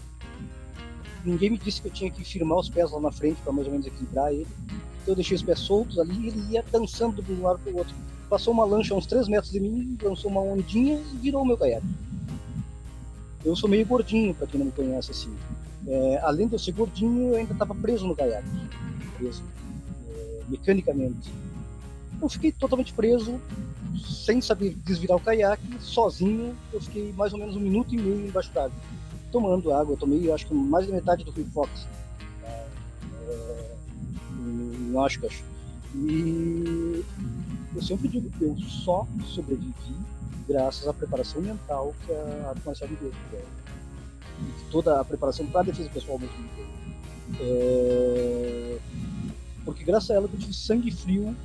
[1.25, 3.65] ninguém me disse que eu tinha que firmar os pés lá na frente para mais
[3.67, 4.47] ou menos equilibrar ele.
[5.01, 7.71] Então eu deixei os pés soltos ali e ele ia dançando de um lado para
[7.71, 7.95] o outro.
[8.29, 11.45] Passou uma lancha a uns 3 metros de mim, lançou uma ondinha e virou o
[11.45, 11.85] meu caiaque.
[13.43, 15.35] Eu sou meio gordinho, para quem não me conhece assim.
[15.85, 18.47] É, além de eu ser gordinho, eu ainda estava preso no caiaque.
[19.17, 19.43] Preso.
[20.09, 21.31] É, mecanicamente.
[22.23, 23.37] Eu fiquei totalmente preso,
[24.01, 26.55] sem saber desvirar o caiaque, sozinho.
[26.71, 28.71] Eu fiquei mais ou menos um minuto e meio embaixo d'água
[29.29, 29.93] tomando água.
[29.93, 31.85] Eu tomei, acho que mais da metade do Rio Fox.
[32.45, 32.65] É,
[33.27, 33.75] é,
[34.31, 35.43] em Oshkosh.
[35.95, 37.03] E
[37.75, 39.73] eu sempre digo que eu só sobrevivi
[40.47, 43.11] graças à preparação mental que a arte me deu.
[43.33, 43.43] É,
[44.71, 46.65] toda a preparação para a defesa pessoal mesmo me deu.
[47.41, 48.79] É,
[49.65, 51.35] porque graças a ela eu tive sangue frio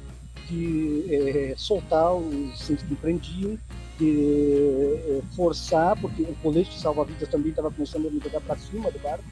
[0.48, 3.58] de é, soltar os que prendiam
[3.98, 8.56] de eh, forçar, porque o colete de salva-vidas também estava começando a me jogar para
[8.56, 9.24] cima do barco,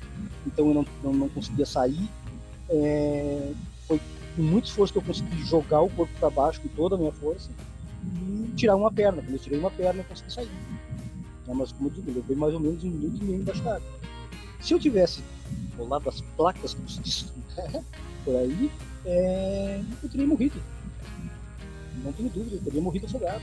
[0.45, 2.09] então eu não, não, não conseguia sair.
[2.69, 3.53] É,
[3.87, 4.01] foi
[4.35, 7.13] com muito esforço que eu consegui jogar o corpo para baixo com toda a minha
[7.13, 7.49] força
[8.05, 9.23] e tirar uma perna.
[9.23, 10.51] Quando eu tirei uma perna, eu consegui sair.
[11.47, 13.77] É, mas, como eu digo, levei mais ou menos um minuto e meio embaixo da
[13.77, 13.89] água.
[14.61, 15.23] Se eu tivesse
[15.79, 17.33] rolado as placas, como se diz,
[18.25, 18.71] por aí,
[19.05, 20.61] é, eu teria morrido.
[22.05, 23.43] Não tenho dúvida, teria morrido afogado.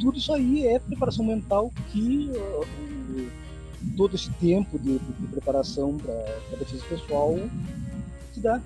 [0.00, 3.30] Tudo isso aí é preparação mental que uh,
[3.96, 6.12] todo esse tempo de, de, preparação para
[6.52, 7.38] a defesa pessoal
[8.32, 8.60] te dá.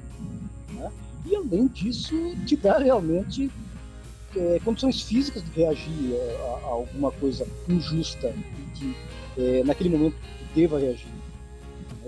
[0.73, 0.91] Né?
[1.27, 2.15] E além disso,
[2.47, 3.51] te dá realmente
[4.37, 8.33] é, condições físicas de reagir a, a alguma coisa injusta
[8.75, 8.97] que
[9.39, 10.17] é, naquele momento
[10.55, 11.24] deva reagir.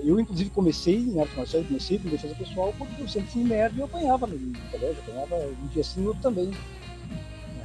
[0.07, 3.75] Eu, inclusive, comecei em arte marcial, comecei com defesa pessoal, porque eu sempre fui nerd
[3.77, 4.39] e eu apanhava no,
[4.71, 6.51] colégio, apanhava um dia sim, outro também.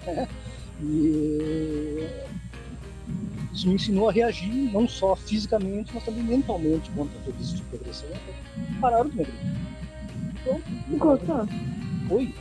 [0.83, 2.09] E
[3.53, 7.69] isso me ensinou a reagir não só fisicamente, mas também mentalmente contra todo esse tipo
[7.69, 8.09] de agressão.
[8.79, 10.97] Pararam de me agredir.
[10.97, 11.47] Gostou?
[12.07, 12.33] Foi.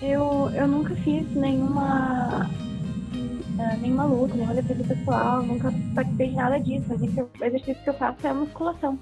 [0.00, 2.48] Eu, eu nunca fiz nenhuma
[3.58, 6.86] uh, nenhuma luta, nenhuma defesa pessoal, nunca participei de nada disso.
[6.92, 8.98] O exercício que eu faço é a musculação.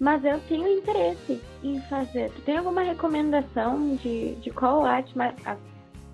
[0.00, 2.32] Mas eu tenho interesse em fazer.
[2.32, 5.14] Tu tem alguma recomendação de, de qual arte,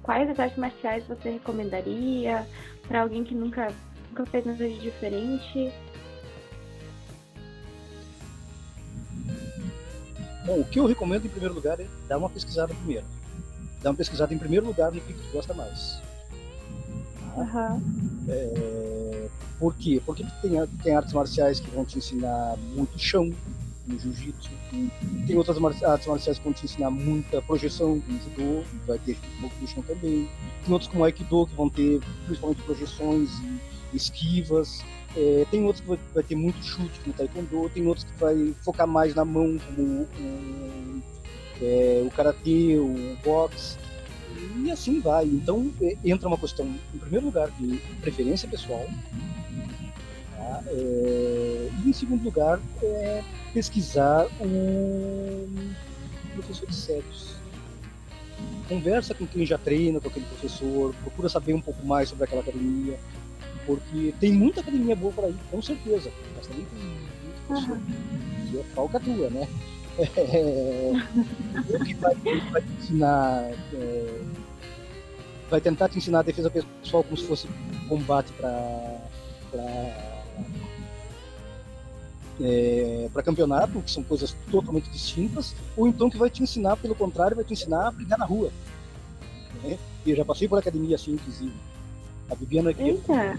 [0.02, 2.46] quais as artes marciais você recomendaria
[2.86, 3.68] para alguém que nunca,
[4.10, 5.72] nunca fez nada de diferente?
[10.44, 13.06] Bom, o que eu recomendo em primeiro lugar é dar uma pesquisada primeiro.
[13.82, 16.07] Dar uma pesquisada em primeiro lugar no que tu gosta mais.
[17.36, 17.82] Uhum.
[18.28, 20.00] É, por quê?
[20.04, 23.32] Porque tem, tem artes marciais que vão te ensinar muito chão,
[23.88, 24.50] no jiu-jitsu.
[25.26, 29.40] Tem outras artes marciais que vão te ensinar muita projeção, como judô, vai ter um
[29.40, 30.28] pouco do chão também.
[30.64, 33.30] Tem outros como aikido que vão ter principalmente projeções
[33.92, 34.84] e esquivas.
[35.16, 37.70] É, tem outros que vai, vai, ter muito chute, como taekwondo.
[37.70, 41.02] Tem outros que vai focar mais na mão, como o,
[41.62, 43.78] é, o karatê, o boxe
[44.56, 45.24] e assim vai.
[45.24, 48.86] Então é, entra uma questão, em primeiro lugar, de preferência pessoal,
[50.36, 50.62] tá?
[50.68, 53.22] é, e em segundo lugar, é
[53.52, 55.48] pesquisar o
[56.34, 57.36] professor de sérios.
[58.68, 62.42] Conversa com quem já treina com aquele professor, procura saber um pouco mais sobre aquela
[62.42, 62.98] academia,
[63.66, 68.50] porque tem muita academia boa por aí, com certeza, mas também tem muita pessoa uhum.
[68.50, 69.48] que é falcatrua, né?
[70.16, 70.92] É,
[71.98, 72.14] vai,
[72.52, 74.20] vai ensinar é,
[75.50, 77.48] vai tentar te ensinar a defesa pessoal como se fosse
[77.88, 78.98] combate para
[82.40, 86.94] é, para campeonato, que são coisas totalmente distintas, ou então que vai te ensinar, pelo
[86.94, 88.52] contrário, vai te ensinar a brigar na rua.
[89.62, 89.78] Né?
[90.06, 91.52] Eu já passei por academia assim, inclusive.
[92.30, 92.82] A Bibiana aqui.
[92.82, 93.38] Eita.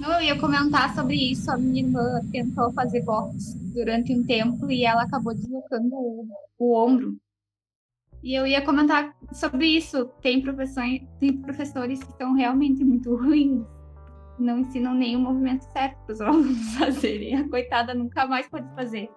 [0.00, 1.50] Eu ia comentar sobre isso.
[1.50, 6.26] A minha irmã tentou fazer boxe durante um tempo e ela acabou deslocando o,
[6.58, 7.16] o ombro.
[8.22, 10.06] E eu ia comentar sobre isso.
[10.22, 13.64] Tem professores, tem professores que estão realmente muito ruins.
[14.38, 17.36] Não ensinam nenhum movimento certo para os alunos fazerem.
[17.36, 19.10] A coitada nunca mais pode fazer.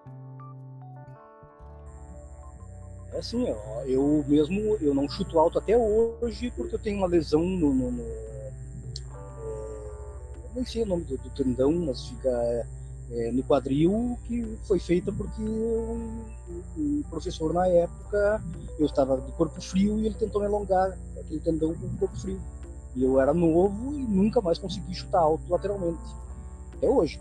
[3.12, 7.06] É assim, ó, eu mesmo eu não chuto alto até hoje porque eu tenho uma
[7.06, 8.04] lesão no, no, no
[10.56, 12.66] nem sei o nome do, do tendão, mas fica
[13.10, 16.24] é, no quadril que foi feita porque um,
[16.76, 18.42] um, professor na época
[18.78, 22.16] eu estava de corpo frio e ele tentou me alongar aquele tendão com o corpo
[22.16, 22.40] frio.
[22.94, 26.00] E eu era novo e nunca mais consegui chutar alto lateralmente
[26.74, 27.20] até hoje.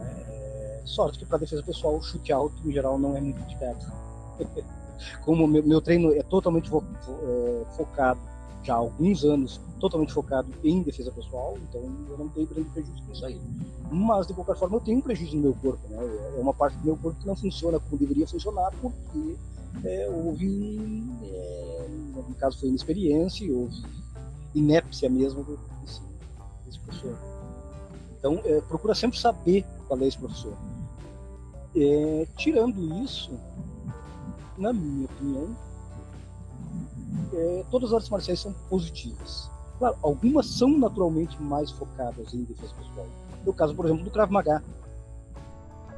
[0.00, 3.84] É, sorte que para defesa pessoal o chute alto em geral não é muito indicado
[5.24, 8.20] como meu, meu, treino é totalmente fo, é, focado
[8.62, 11.80] já há alguns anos totalmente focado em defesa pessoal, então
[12.10, 13.40] eu não tenho grande prejuízo com isso aí.
[13.90, 15.98] Mas, de qualquer forma, eu tenho um prejuízo no meu corpo, né?
[16.36, 19.36] É uma parte do meu corpo que não funciona como deveria funcionar, porque
[19.84, 23.82] é, houve, é, no caso foi inexperiência, houve
[24.54, 25.44] inépcia mesmo
[25.82, 26.00] desse,
[26.64, 27.16] desse professor.
[28.18, 30.54] Então, é, procura sempre saber qual é esse professor.
[31.76, 33.30] É, tirando isso,
[34.56, 35.56] na minha opinião,
[37.32, 39.50] é, todas as artes marciais são positivas.
[39.78, 43.06] Claro, algumas são naturalmente mais focadas em defesa pessoal.
[43.44, 44.62] No caso, por exemplo, do Krav Maga.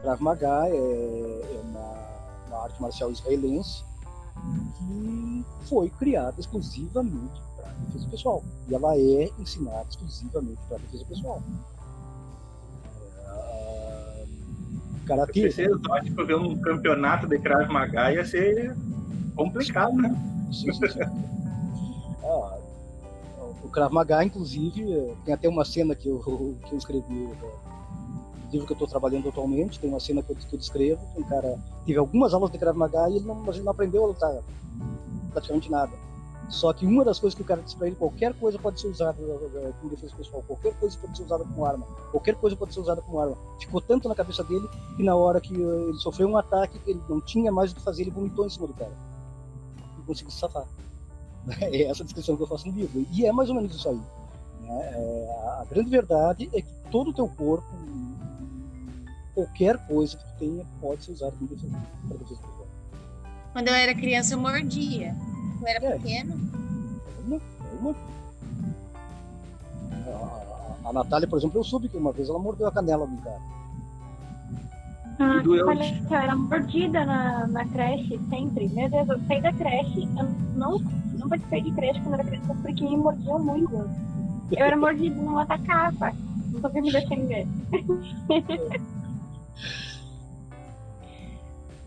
[0.03, 3.83] Krav Maga é, é uma, uma, arte marcial israelense
[4.77, 8.45] que foi criada exclusivamente para defesa pessoal.
[8.69, 11.43] E ela é ensinada exclusivamente para defesa pessoal.
[13.27, 14.27] É,
[15.07, 15.33] Karatê.
[15.33, 18.77] Que ver um campeonato de Krav Maga ia ser
[19.35, 20.40] complicado, né?
[22.23, 22.59] Ah,
[23.65, 26.19] o Krav Maga, inclusive, tem até uma cena que eu,
[26.67, 30.37] que eu escrevi no livro que eu estou trabalhando atualmente, tem uma cena que eu,
[30.37, 33.47] que eu descrevo, que um cara teve algumas aulas de Krav Maga e ele não,
[33.49, 34.39] ele não aprendeu a lutar
[35.33, 35.93] praticamente nada.
[36.49, 38.89] Só que uma das coisas que o cara disse para ele, qualquer coisa pode ser
[38.89, 42.75] usada eh, como defesa pessoal, qualquer coisa pode ser usada como arma, qualquer coisa pode
[42.75, 43.37] ser usada como arma.
[43.61, 47.01] Ficou tanto na cabeça dele que na hora que eh, ele sofreu um ataque, ele
[47.09, 49.10] não tinha mais o que fazer, ele vomitou em cima do cara
[50.11, 50.65] conseguir se safar.
[51.61, 53.07] É essa descrição que eu faço no livro.
[53.13, 54.01] E é mais ou menos isso aí.
[54.63, 54.81] Né?
[54.93, 57.67] É, a grande verdade é que todo o teu corpo,
[59.35, 61.47] qualquer coisa que tu tenha, pode ser usado para
[62.19, 62.67] defesa pessoal.
[63.53, 65.17] Quando eu era criança, eu mordia.
[65.59, 65.99] Tu era É.
[65.99, 66.35] pequeno?
[67.27, 67.41] Uma,
[67.81, 67.95] uma.
[70.85, 73.17] A, a Natália, por exemplo, eu soube que uma vez ela mordeu a canela do
[73.23, 73.41] cara.
[75.23, 75.67] Ah, E doeu?
[75.69, 78.69] olha aqui, ó, era mordida na, na creche, sempre.
[78.71, 80.25] Meu Deus, eu saí da creche, eu
[80.57, 80.79] não,
[81.19, 83.75] não participei de creche quando era criança, porque me mordiam muito.
[84.51, 86.13] Eu era mordida, não atacava.
[86.53, 87.47] Não sabia me defender.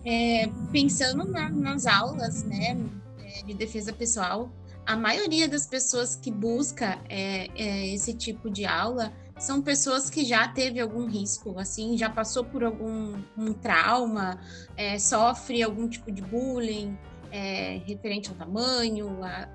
[0.06, 2.76] É, pensando na- nas aulas, né,
[3.20, 4.52] é, de defesa pessoal,
[4.86, 9.14] a maioria das pessoas que busca é, é, esse tipo de aula
[9.44, 14.40] são pessoas que já teve algum risco, assim, já passou por algum um trauma,
[14.78, 16.98] é, sofre algum tipo de bullying
[17.30, 19.50] é, referente ao tamanho, a,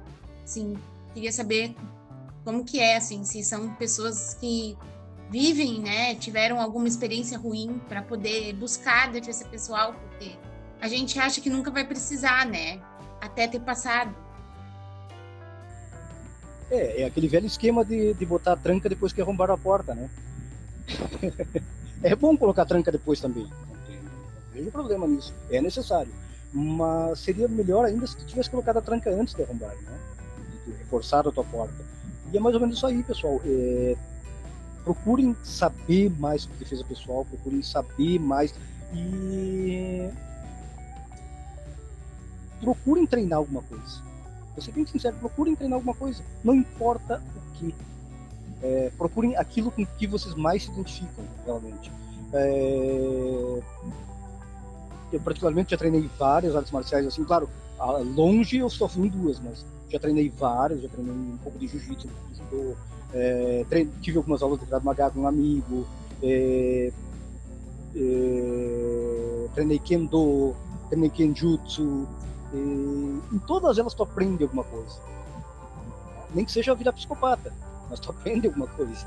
[0.45, 0.76] assim,
[1.14, 1.74] queria saber
[2.45, 4.76] como que é, assim, se são pessoas que
[5.30, 10.36] vivem, né, tiveram alguma experiência ruim para poder buscar defesa pessoal, porque
[10.82, 12.78] a gente acha que nunca vai precisar, né,
[13.22, 14.14] até ter passado.
[16.70, 19.94] É, é aquele velho esquema de, de botar a tranca depois que arrombaram a porta,
[19.94, 20.10] né?
[22.02, 23.44] é bom colocar a tranca depois também.
[23.44, 23.98] Não, tem,
[24.52, 25.34] vejo problema nisso.
[25.50, 26.12] É necessário.
[26.52, 29.98] Mas seria melhor ainda se tu tivesse colocado a tranca antes de arrombar, né?
[30.66, 31.84] De, de reforçar a tua porta.
[32.32, 33.40] E é mais ou menos isso aí, pessoal.
[33.44, 33.96] É,
[34.84, 38.54] procurem saber mais sobre defesa pessoal, procurem saber mais
[38.94, 40.08] e
[42.60, 44.07] procurem treinar alguma coisa.
[44.59, 46.20] Vou ser bem sincero, procurem treinar alguma coisa.
[46.42, 47.72] Não importa o que.
[48.61, 51.92] É, procurem aquilo com que vocês mais se identificam, realmente.
[52.32, 53.61] É,
[55.12, 57.48] eu, particularmente, já treinei várias artes marciais, assim, claro,
[58.16, 61.68] longe eu só fui em duas, mas já treinei várias, já treinei um pouco de
[61.68, 62.74] jiu-jitsu, um de judô,
[63.14, 63.64] é,
[64.02, 65.86] tive algumas aulas de Krav Maga com um amigo,
[66.20, 66.92] é,
[67.94, 70.52] é, treinei Kendo,
[70.88, 72.09] treinei Kenjutsu,
[72.53, 74.99] e em todas elas tu aprende alguma coisa.
[76.34, 77.53] Nem que seja virar psicopata,
[77.88, 79.07] mas tu aprende alguma coisa.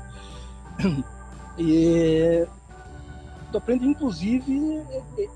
[1.58, 2.46] E
[3.50, 4.82] tu aprende inclusive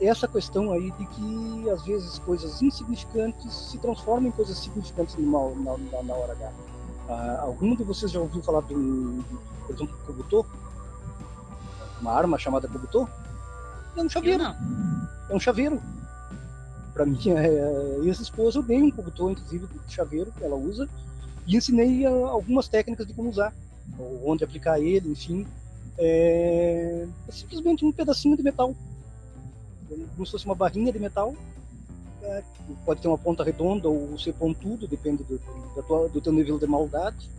[0.00, 5.50] essa questão aí de que às vezes coisas insignificantes se transformam em coisas significantes numa,
[5.56, 6.52] na, na, hora H.
[7.08, 10.46] Ah, algum de vocês já ouviu falar do, do por exemplo, Kobuto?
[12.00, 13.08] Uma arma chamada Kobuto?
[13.96, 14.56] É um chaveiro não.
[15.30, 15.80] é um chaveiro.
[16.96, 20.88] Para minha é, ex-esposa, eu dei um cobertor, inclusive, de chaveiro que ela usa,
[21.46, 23.52] e ensinei ah, algumas técnicas de como usar,
[24.24, 25.46] onde aplicar ele, enfim.
[25.98, 28.74] É, é simplesmente um pedacinho de metal,
[30.14, 31.34] como se fosse uma barrinha de metal.
[32.22, 32.42] é,
[32.84, 35.38] pode ter uma ponta redonda ou ser pontudo, depende do,
[35.76, 37.30] da tua- do teu nível de maldade.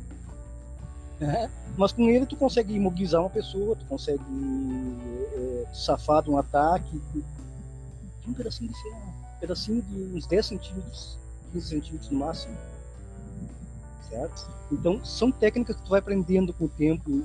[1.20, 1.50] né?
[1.76, 4.24] Mas com ele tu consegue imobilizar uma pessoa, tu consegue
[5.34, 11.18] é, safar de um ataque, de um pedacinho de ferro, pedacinho de uns 10 centímetros,
[11.54, 12.58] 15 centímetros no máximo.
[14.10, 14.48] Certo?
[14.72, 17.24] Então, são técnicas que tu vai aprendendo com o tempo,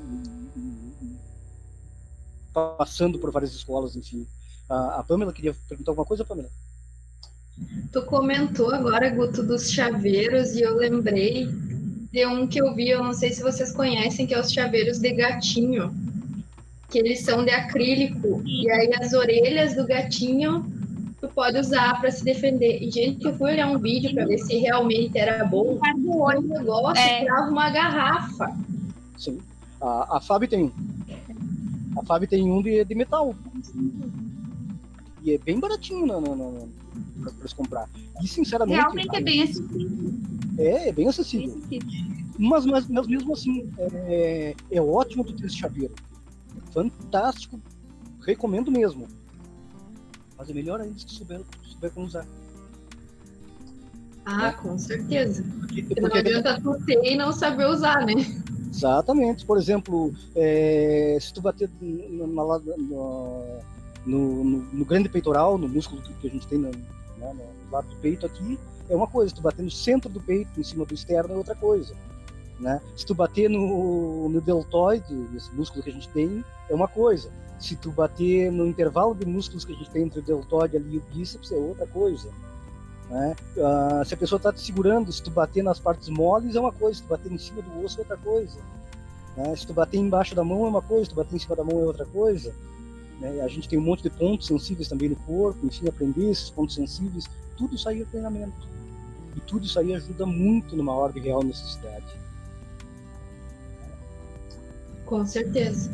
[2.52, 4.26] passando por várias escolas, enfim.
[4.68, 6.50] A, a Pamela queria perguntar alguma coisa, Pamela?
[7.92, 11.46] Tu comentou agora, Guto, dos chaveiros, e eu lembrei
[12.10, 14.98] de um que eu vi, eu não sei se vocês conhecem, que é os chaveiros
[14.98, 15.94] de gatinho.
[16.90, 18.42] Que eles são de acrílico.
[18.44, 20.81] E aí as orelhas do gatinho
[21.22, 22.82] tu pode usar para se defender.
[22.82, 25.78] E, gente, eu fui olhar um vídeo para ver se realmente era bom.
[26.04, 26.42] O olho.
[26.42, 27.24] negócio É.
[27.24, 28.52] trava uma garrafa.
[29.16, 29.38] Sim.
[29.80, 30.72] A, a Fábio tem um.
[31.96, 33.34] A Fábio tem um de, de metal.
[35.22, 36.66] E é bem baratinho na, na, na,
[37.22, 37.88] pra, pra se comprar.
[38.20, 40.12] E, sinceramente, Realmente é bem acessível.
[40.58, 41.62] é, é bem acessível.
[42.36, 45.94] Mas, mas, mas mesmo assim, é, é ótimo tu ter esse chaveiro.
[46.72, 47.60] Fantástico.
[48.26, 49.06] Recomendo mesmo.
[50.42, 52.26] Mas é melhor ainda se tu souber, souber como usar.
[54.26, 55.44] Ah, com certeza.
[55.60, 58.14] Porque, Porque não adianta tu ter e não saber usar, né?
[58.68, 59.46] Exatamente.
[59.46, 63.60] Por exemplo, é, se tu bater na- no,
[64.04, 67.86] no, no- grande peitoral, no músculo que que a gente tem no, né, no lado
[67.88, 68.58] do peito aqui,
[68.90, 69.28] é uma coisa.
[69.28, 71.94] Se tu bater no centro do peito, em cima do externo, é outra coisa.
[72.58, 72.80] Né?
[72.96, 75.04] Se tu bater no, no deltoide,
[75.36, 77.30] esse músculo que a gente tem, é uma coisa.
[77.62, 80.96] Se tu bater no intervalo de músculos que a gente tem entre o deltoide ali
[80.96, 82.28] e o bíceps, é outra coisa.
[83.08, 83.36] Né?
[83.58, 86.72] Ah, se a pessoa está te segurando, se tu bater nas partes moles, é uma
[86.72, 86.96] coisa.
[86.96, 88.58] Se tu bater em cima do osso, é outra coisa.
[89.36, 89.54] Né?
[89.54, 91.04] Se tu bater embaixo da mão, é uma coisa.
[91.04, 92.52] Se tu bater em cima da mão, é outra coisa.
[93.20, 93.40] Né?
[93.42, 95.64] A gente tem um monte de pontos sensíveis também no corpo.
[95.64, 97.30] Enfim, aprender esses pontos sensíveis.
[97.56, 98.66] Tudo isso aí é treinamento.
[99.36, 102.20] E tudo isso aí ajuda muito numa hora de real necessidade.
[105.06, 105.90] Com certeza.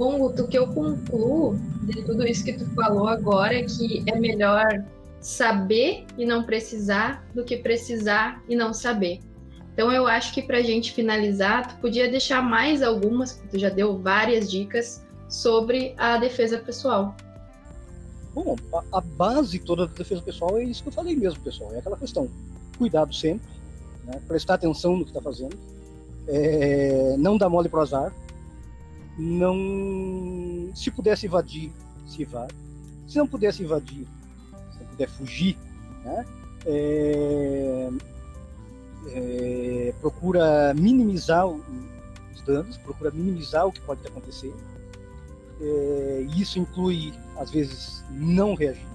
[0.00, 4.18] Bom, o que eu concluo de tudo isso que tu falou agora é que é
[4.18, 4.64] melhor
[5.20, 9.20] saber e não precisar do que precisar e não saber.
[9.74, 13.58] Então eu acho que para a gente finalizar, tu podia deixar mais algumas, porque tu
[13.58, 17.14] já deu várias dicas sobre a defesa pessoal.
[18.32, 18.56] Bom,
[18.94, 21.74] a, base toda da defesa pessoal é isso que eu falei mesmo, pessoal.
[21.74, 22.26] É aquela questão:
[22.78, 23.46] cuidado sempre,
[24.06, 24.18] né?
[24.26, 25.58] prestar atenção no que está fazendo,
[26.26, 28.10] é, não dar mole pro azar,
[29.20, 30.70] não.
[30.74, 31.70] Se pudesse invadir,
[32.06, 32.54] se invade.
[33.06, 34.06] Se não pudesse invadir,
[34.72, 35.56] se não puder fugir,
[36.04, 36.24] né?
[36.66, 37.90] É,
[39.08, 44.54] é, procura minimizar os danos, procura minimizar o que pode acontecer.
[45.60, 48.86] É, isso inclui, às vezes, não reagir,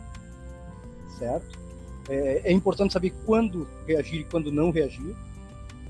[1.19, 1.59] certo?
[2.09, 5.15] É, é importante saber quando reagir e quando não reagir.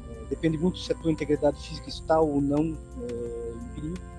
[0.10, 4.15] É, depende muito se a tua integridade física está ou não é, em perigo.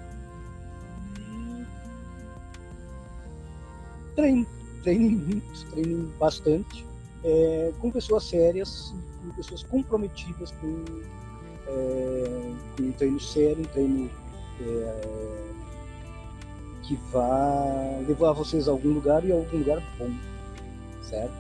[4.16, 4.46] Treine,
[4.82, 6.86] treine muito, treine bastante,
[7.22, 10.84] é, com pessoas sérias, com pessoas comprometidas com,
[11.68, 14.10] é, com um treino sério, um treino
[14.60, 15.46] é,
[16.82, 20.10] que vá levar vocês a algum lugar e a algum lugar bom,
[21.02, 21.34] certo?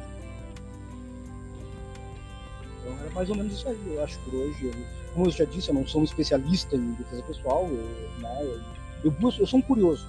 [2.80, 4.66] Então era mais ou menos isso aí, eu acho, por hoje.
[4.66, 4.74] Eu,
[5.14, 8.60] como eu já disse, eu não sou um especialista em defesa pessoal, eu, né,
[9.02, 10.06] eu, eu, eu sou um curioso.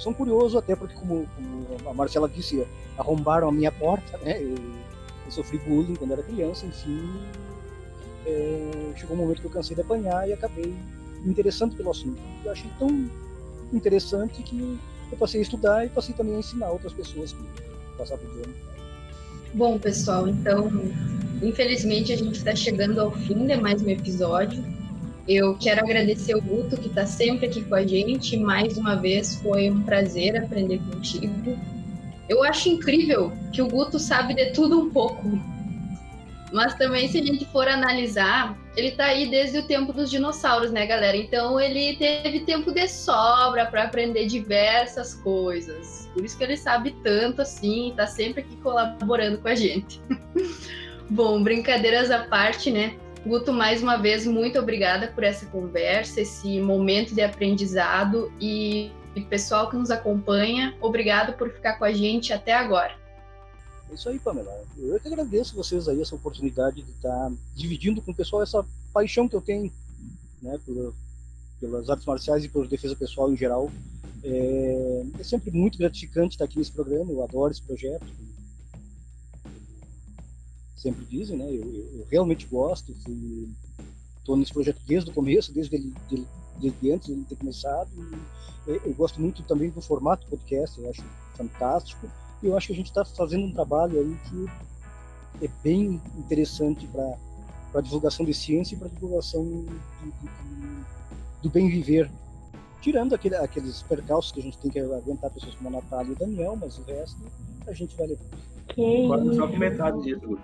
[0.00, 4.16] Eu sou um curioso até porque, como, como a Marcela disse, arrombaram a minha porta,
[4.24, 4.42] né?
[4.42, 4.54] Eu,
[5.26, 7.06] eu sofri bullying quando era criança, enfim.
[8.24, 10.74] É, chegou um momento que eu cansei de apanhar e acabei
[11.22, 12.18] me interessando pelo assunto.
[12.42, 13.10] Eu achei tão
[13.74, 14.78] interessante que
[15.12, 17.44] eu passei a estudar e passei também a ensinar outras pessoas que
[17.98, 18.54] passavam por ano.
[19.52, 20.70] Bom, pessoal, então,
[21.42, 24.64] infelizmente a gente está chegando ao fim de mais um episódio.
[25.28, 28.36] Eu quero agradecer o Guto, que está sempre aqui com a gente.
[28.36, 31.58] Mais uma vez, foi um prazer aprender contigo.
[32.28, 35.22] Eu acho incrível que o Guto sabe de tudo um pouco.
[36.52, 40.72] Mas também, se a gente for analisar, ele tá aí desde o tempo dos dinossauros,
[40.72, 41.16] né, galera?
[41.16, 46.08] Então ele teve tempo de sobra para aprender diversas coisas.
[46.12, 50.00] Por isso que ele sabe tanto assim, tá sempre aqui colaborando com a gente.
[51.10, 52.94] Bom, brincadeiras à parte, né?
[53.26, 59.20] Guto, mais uma vez, muito obrigada por essa conversa, esse momento de aprendizado e e
[59.20, 62.94] pessoal que nos acompanha, obrigado por ficar com a gente até agora.
[63.90, 64.50] É isso aí, Pamela.
[64.78, 69.28] Eu que agradeço vocês aí essa oportunidade de estar dividindo com o pessoal essa paixão
[69.28, 69.72] que eu tenho,
[70.40, 70.58] né,
[71.60, 73.70] pelas artes marciais e por defesa pessoal em geral.
[74.22, 77.10] É, é, sempre muito gratificante estar aqui nesse programa.
[77.10, 78.06] Eu adoro esse projeto.
[80.80, 81.44] Sempre dizem, né?
[81.44, 82.94] Eu, eu, eu realmente gosto.
[84.18, 86.26] Estou nesse projeto desde o começo, desde ele, dele,
[86.58, 87.90] desde antes de ele ter começado.
[88.66, 91.04] E eu gosto muito também do formato podcast, eu acho
[91.36, 92.08] fantástico.
[92.42, 96.86] E eu acho que a gente está fazendo um trabalho aí que é bem interessante
[96.86, 97.18] para
[97.74, 100.84] a divulgação de ciência e para a divulgação de, de, de,
[101.42, 102.10] do bem viver.
[102.80, 106.14] Tirando aquele, aqueles percalços que a gente tem que aguentar pessoas como a Natália e
[106.14, 107.20] o Daniel, mas o resto
[107.66, 108.24] a gente vai levar.
[108.68, 109.36] Que...
[109.36, 110.38] Só metade disso,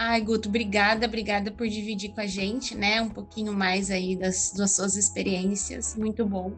[0.00, 4.52] Ai, Guto, obrigada, obrigada por dividir com a gente, né, um pouquinho mais aí das,
[4.52, 6.52] das suas experiências, muito bom.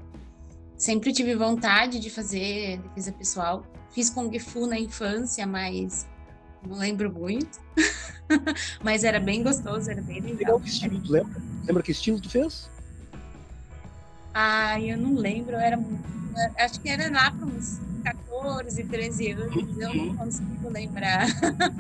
[0.76, 3.64] Sempre tive vontade de fazer defesa pessoal.
[3.94, 6.06] Fiz Kung Fu na infância, mas
[6.62, 7.58] não lembro muito.
[8.84, 10.36] mas era bem gostoso, era bem legal.
[10.36, 11.42] Legal que estilo tu lembra?
[11.66, 12.70] Lembra que estilo tu fez?
[14.34, 15.78] Ai, eu não lembro, era
[16.58, 17.80] acho que era lá para uns
[18.40, 21.26] 14, 13 anos, eu não consigo lembrar.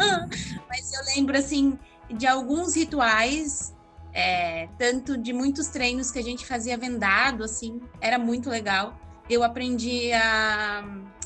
[0.68, 1.78] Mas eu lembro, assim,
[2.10, 3.74] de alguns rituais,
[4.12, 8.94] é, tanto de muitos treinos que a gente fazia vendado, assim, era muito legal.
[9.28, 10.84] Eu aprendi a,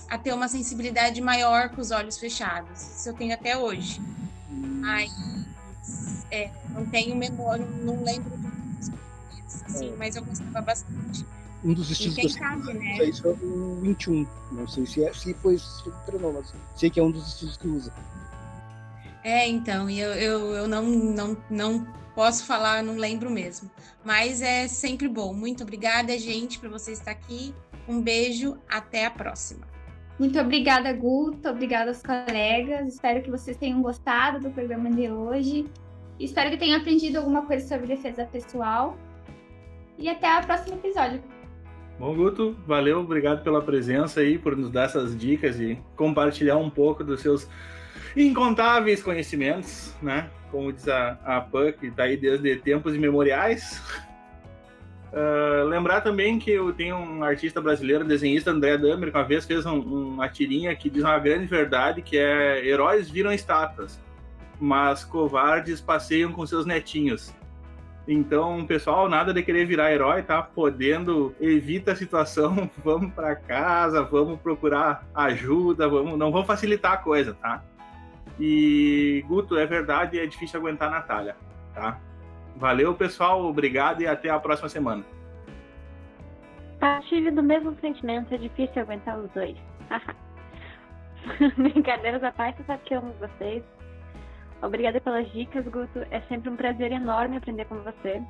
[0.08, 2.80] a ter uma sensibilidade maior com os olhos fechados.
[2.80, 4.00] Isso eu tenho até hoje.
[4.50, 5.10] Mas
[6.30, 9.96] é, não tenho memória, não lembro de muitas coisas, assim, é.
[9.96, 11.24] mas eu gostava bastante
[11.64, 13.04] um dos estilos que eu sabe, né?
[13.04, 14.26] isso é o 21.
[14.52, 17.56] Não sei se, é, se foi se treinou, mas sei que é um dos estilos
[17.56, 17.92] que usa.
[19.24, 23.70] É, então, eu, eu, eu não, não, não posso falar, não lembro mesmo.
[24.04, 25.32] Mas é sempre bom.
[25.32, 27.54] Muito obrigada, gente, por você estar aqui.
[27.88, 29.66] Um beijo, até a próxima.
[30.18, 31.48] Muito obrigada, Guto.
[31.48, 32.86] Obrigada aos colegas.
[32.86, 35.66] Espero que vocês tenham gostado do programa de hoje.
[36.20, 38.96] Espero que tenham aprendido alguma coisa sobre defesa pessoal.
[39.98, 41.22] E até o próximo episódio.
[41.98, 46.68] Bom, Guto, valeu, obrigado pela presença aí, por nos dar essas dicas e compartilhar um
[46.68, 47.48] pouco dos seus
[48.16, 50.28] incontáveis conhecimentos, né?
[50.50, 51.46] Como diz a, a
[51.82, 53.80] está aí desde tempos imemoriais.
[55.12, 59.46] Uh, lembrar também que eu tenho um artista brasileiro, desenhista André Damer, que uma vez
[59.46, 64.00] fez um, uma tirinha que diz uma grande verdade, que é heróis viram estátuas,
[64.60, 67.32] mas covardes passeiam com seus netinhos.
[68.06, 70.42] Então, pessoal, nada de querer virar herói, tá?
[70.42, 76.96] Podendo, evita a situação, vamos para casa, vamos procurar ajuda, vamos, não vamos facilitar a
[76.98, 77.62] coisa, tá?
[78.38, 81.36] E, Guto, é verdade, é difícil aguentar a Natália,
[81.74, 81.98] tá?
[82.56, 85.04] Valeu, pessoal, obrigado e até a próxima semana.
[86.78, 89.56] Partilho do mesmo sentimento, é difícil aguentar os dois.
[91.56, 93.62] Brincadeiras à parte, sabe que eu amo vocês.
[94.62, 96.06] Obrigada pelas dicas, Guto.
[96.10, 98.22] É sempre um prazer enorme aprender com você.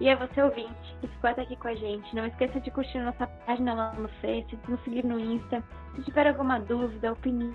[0.00, 2.12] E a você, ouvinte, que ficou até aqui com a gente.
[2.14, 5.62] Não esqueça de curtir nossa página lá no Face, de nos seguir no Insta.
[5.94, 7.54] Se tiver alguma dúvida, opinião,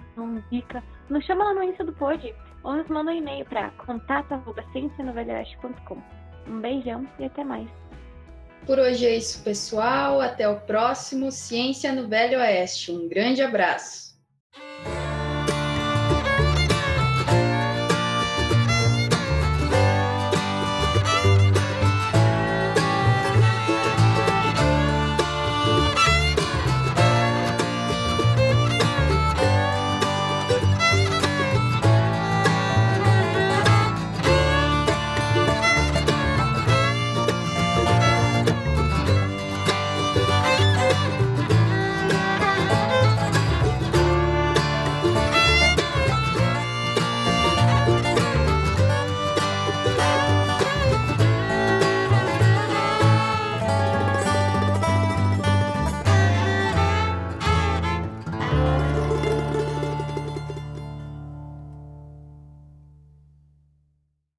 [0.49, 2.33] dica, nos chama lá no Insta do Pod
[2.63, 5.97] ou nos manda um e-mail para contato.ciencianovelhoeste.com.
[6.47, 7.67] Um beijão e até mais.
[8.65, 10.21] Por hoje é isso, pessoal.
[10.21, 12.89] Até o próximo Ciência no Velho Oeste.
[12.91, 14.08] Um grande abraço.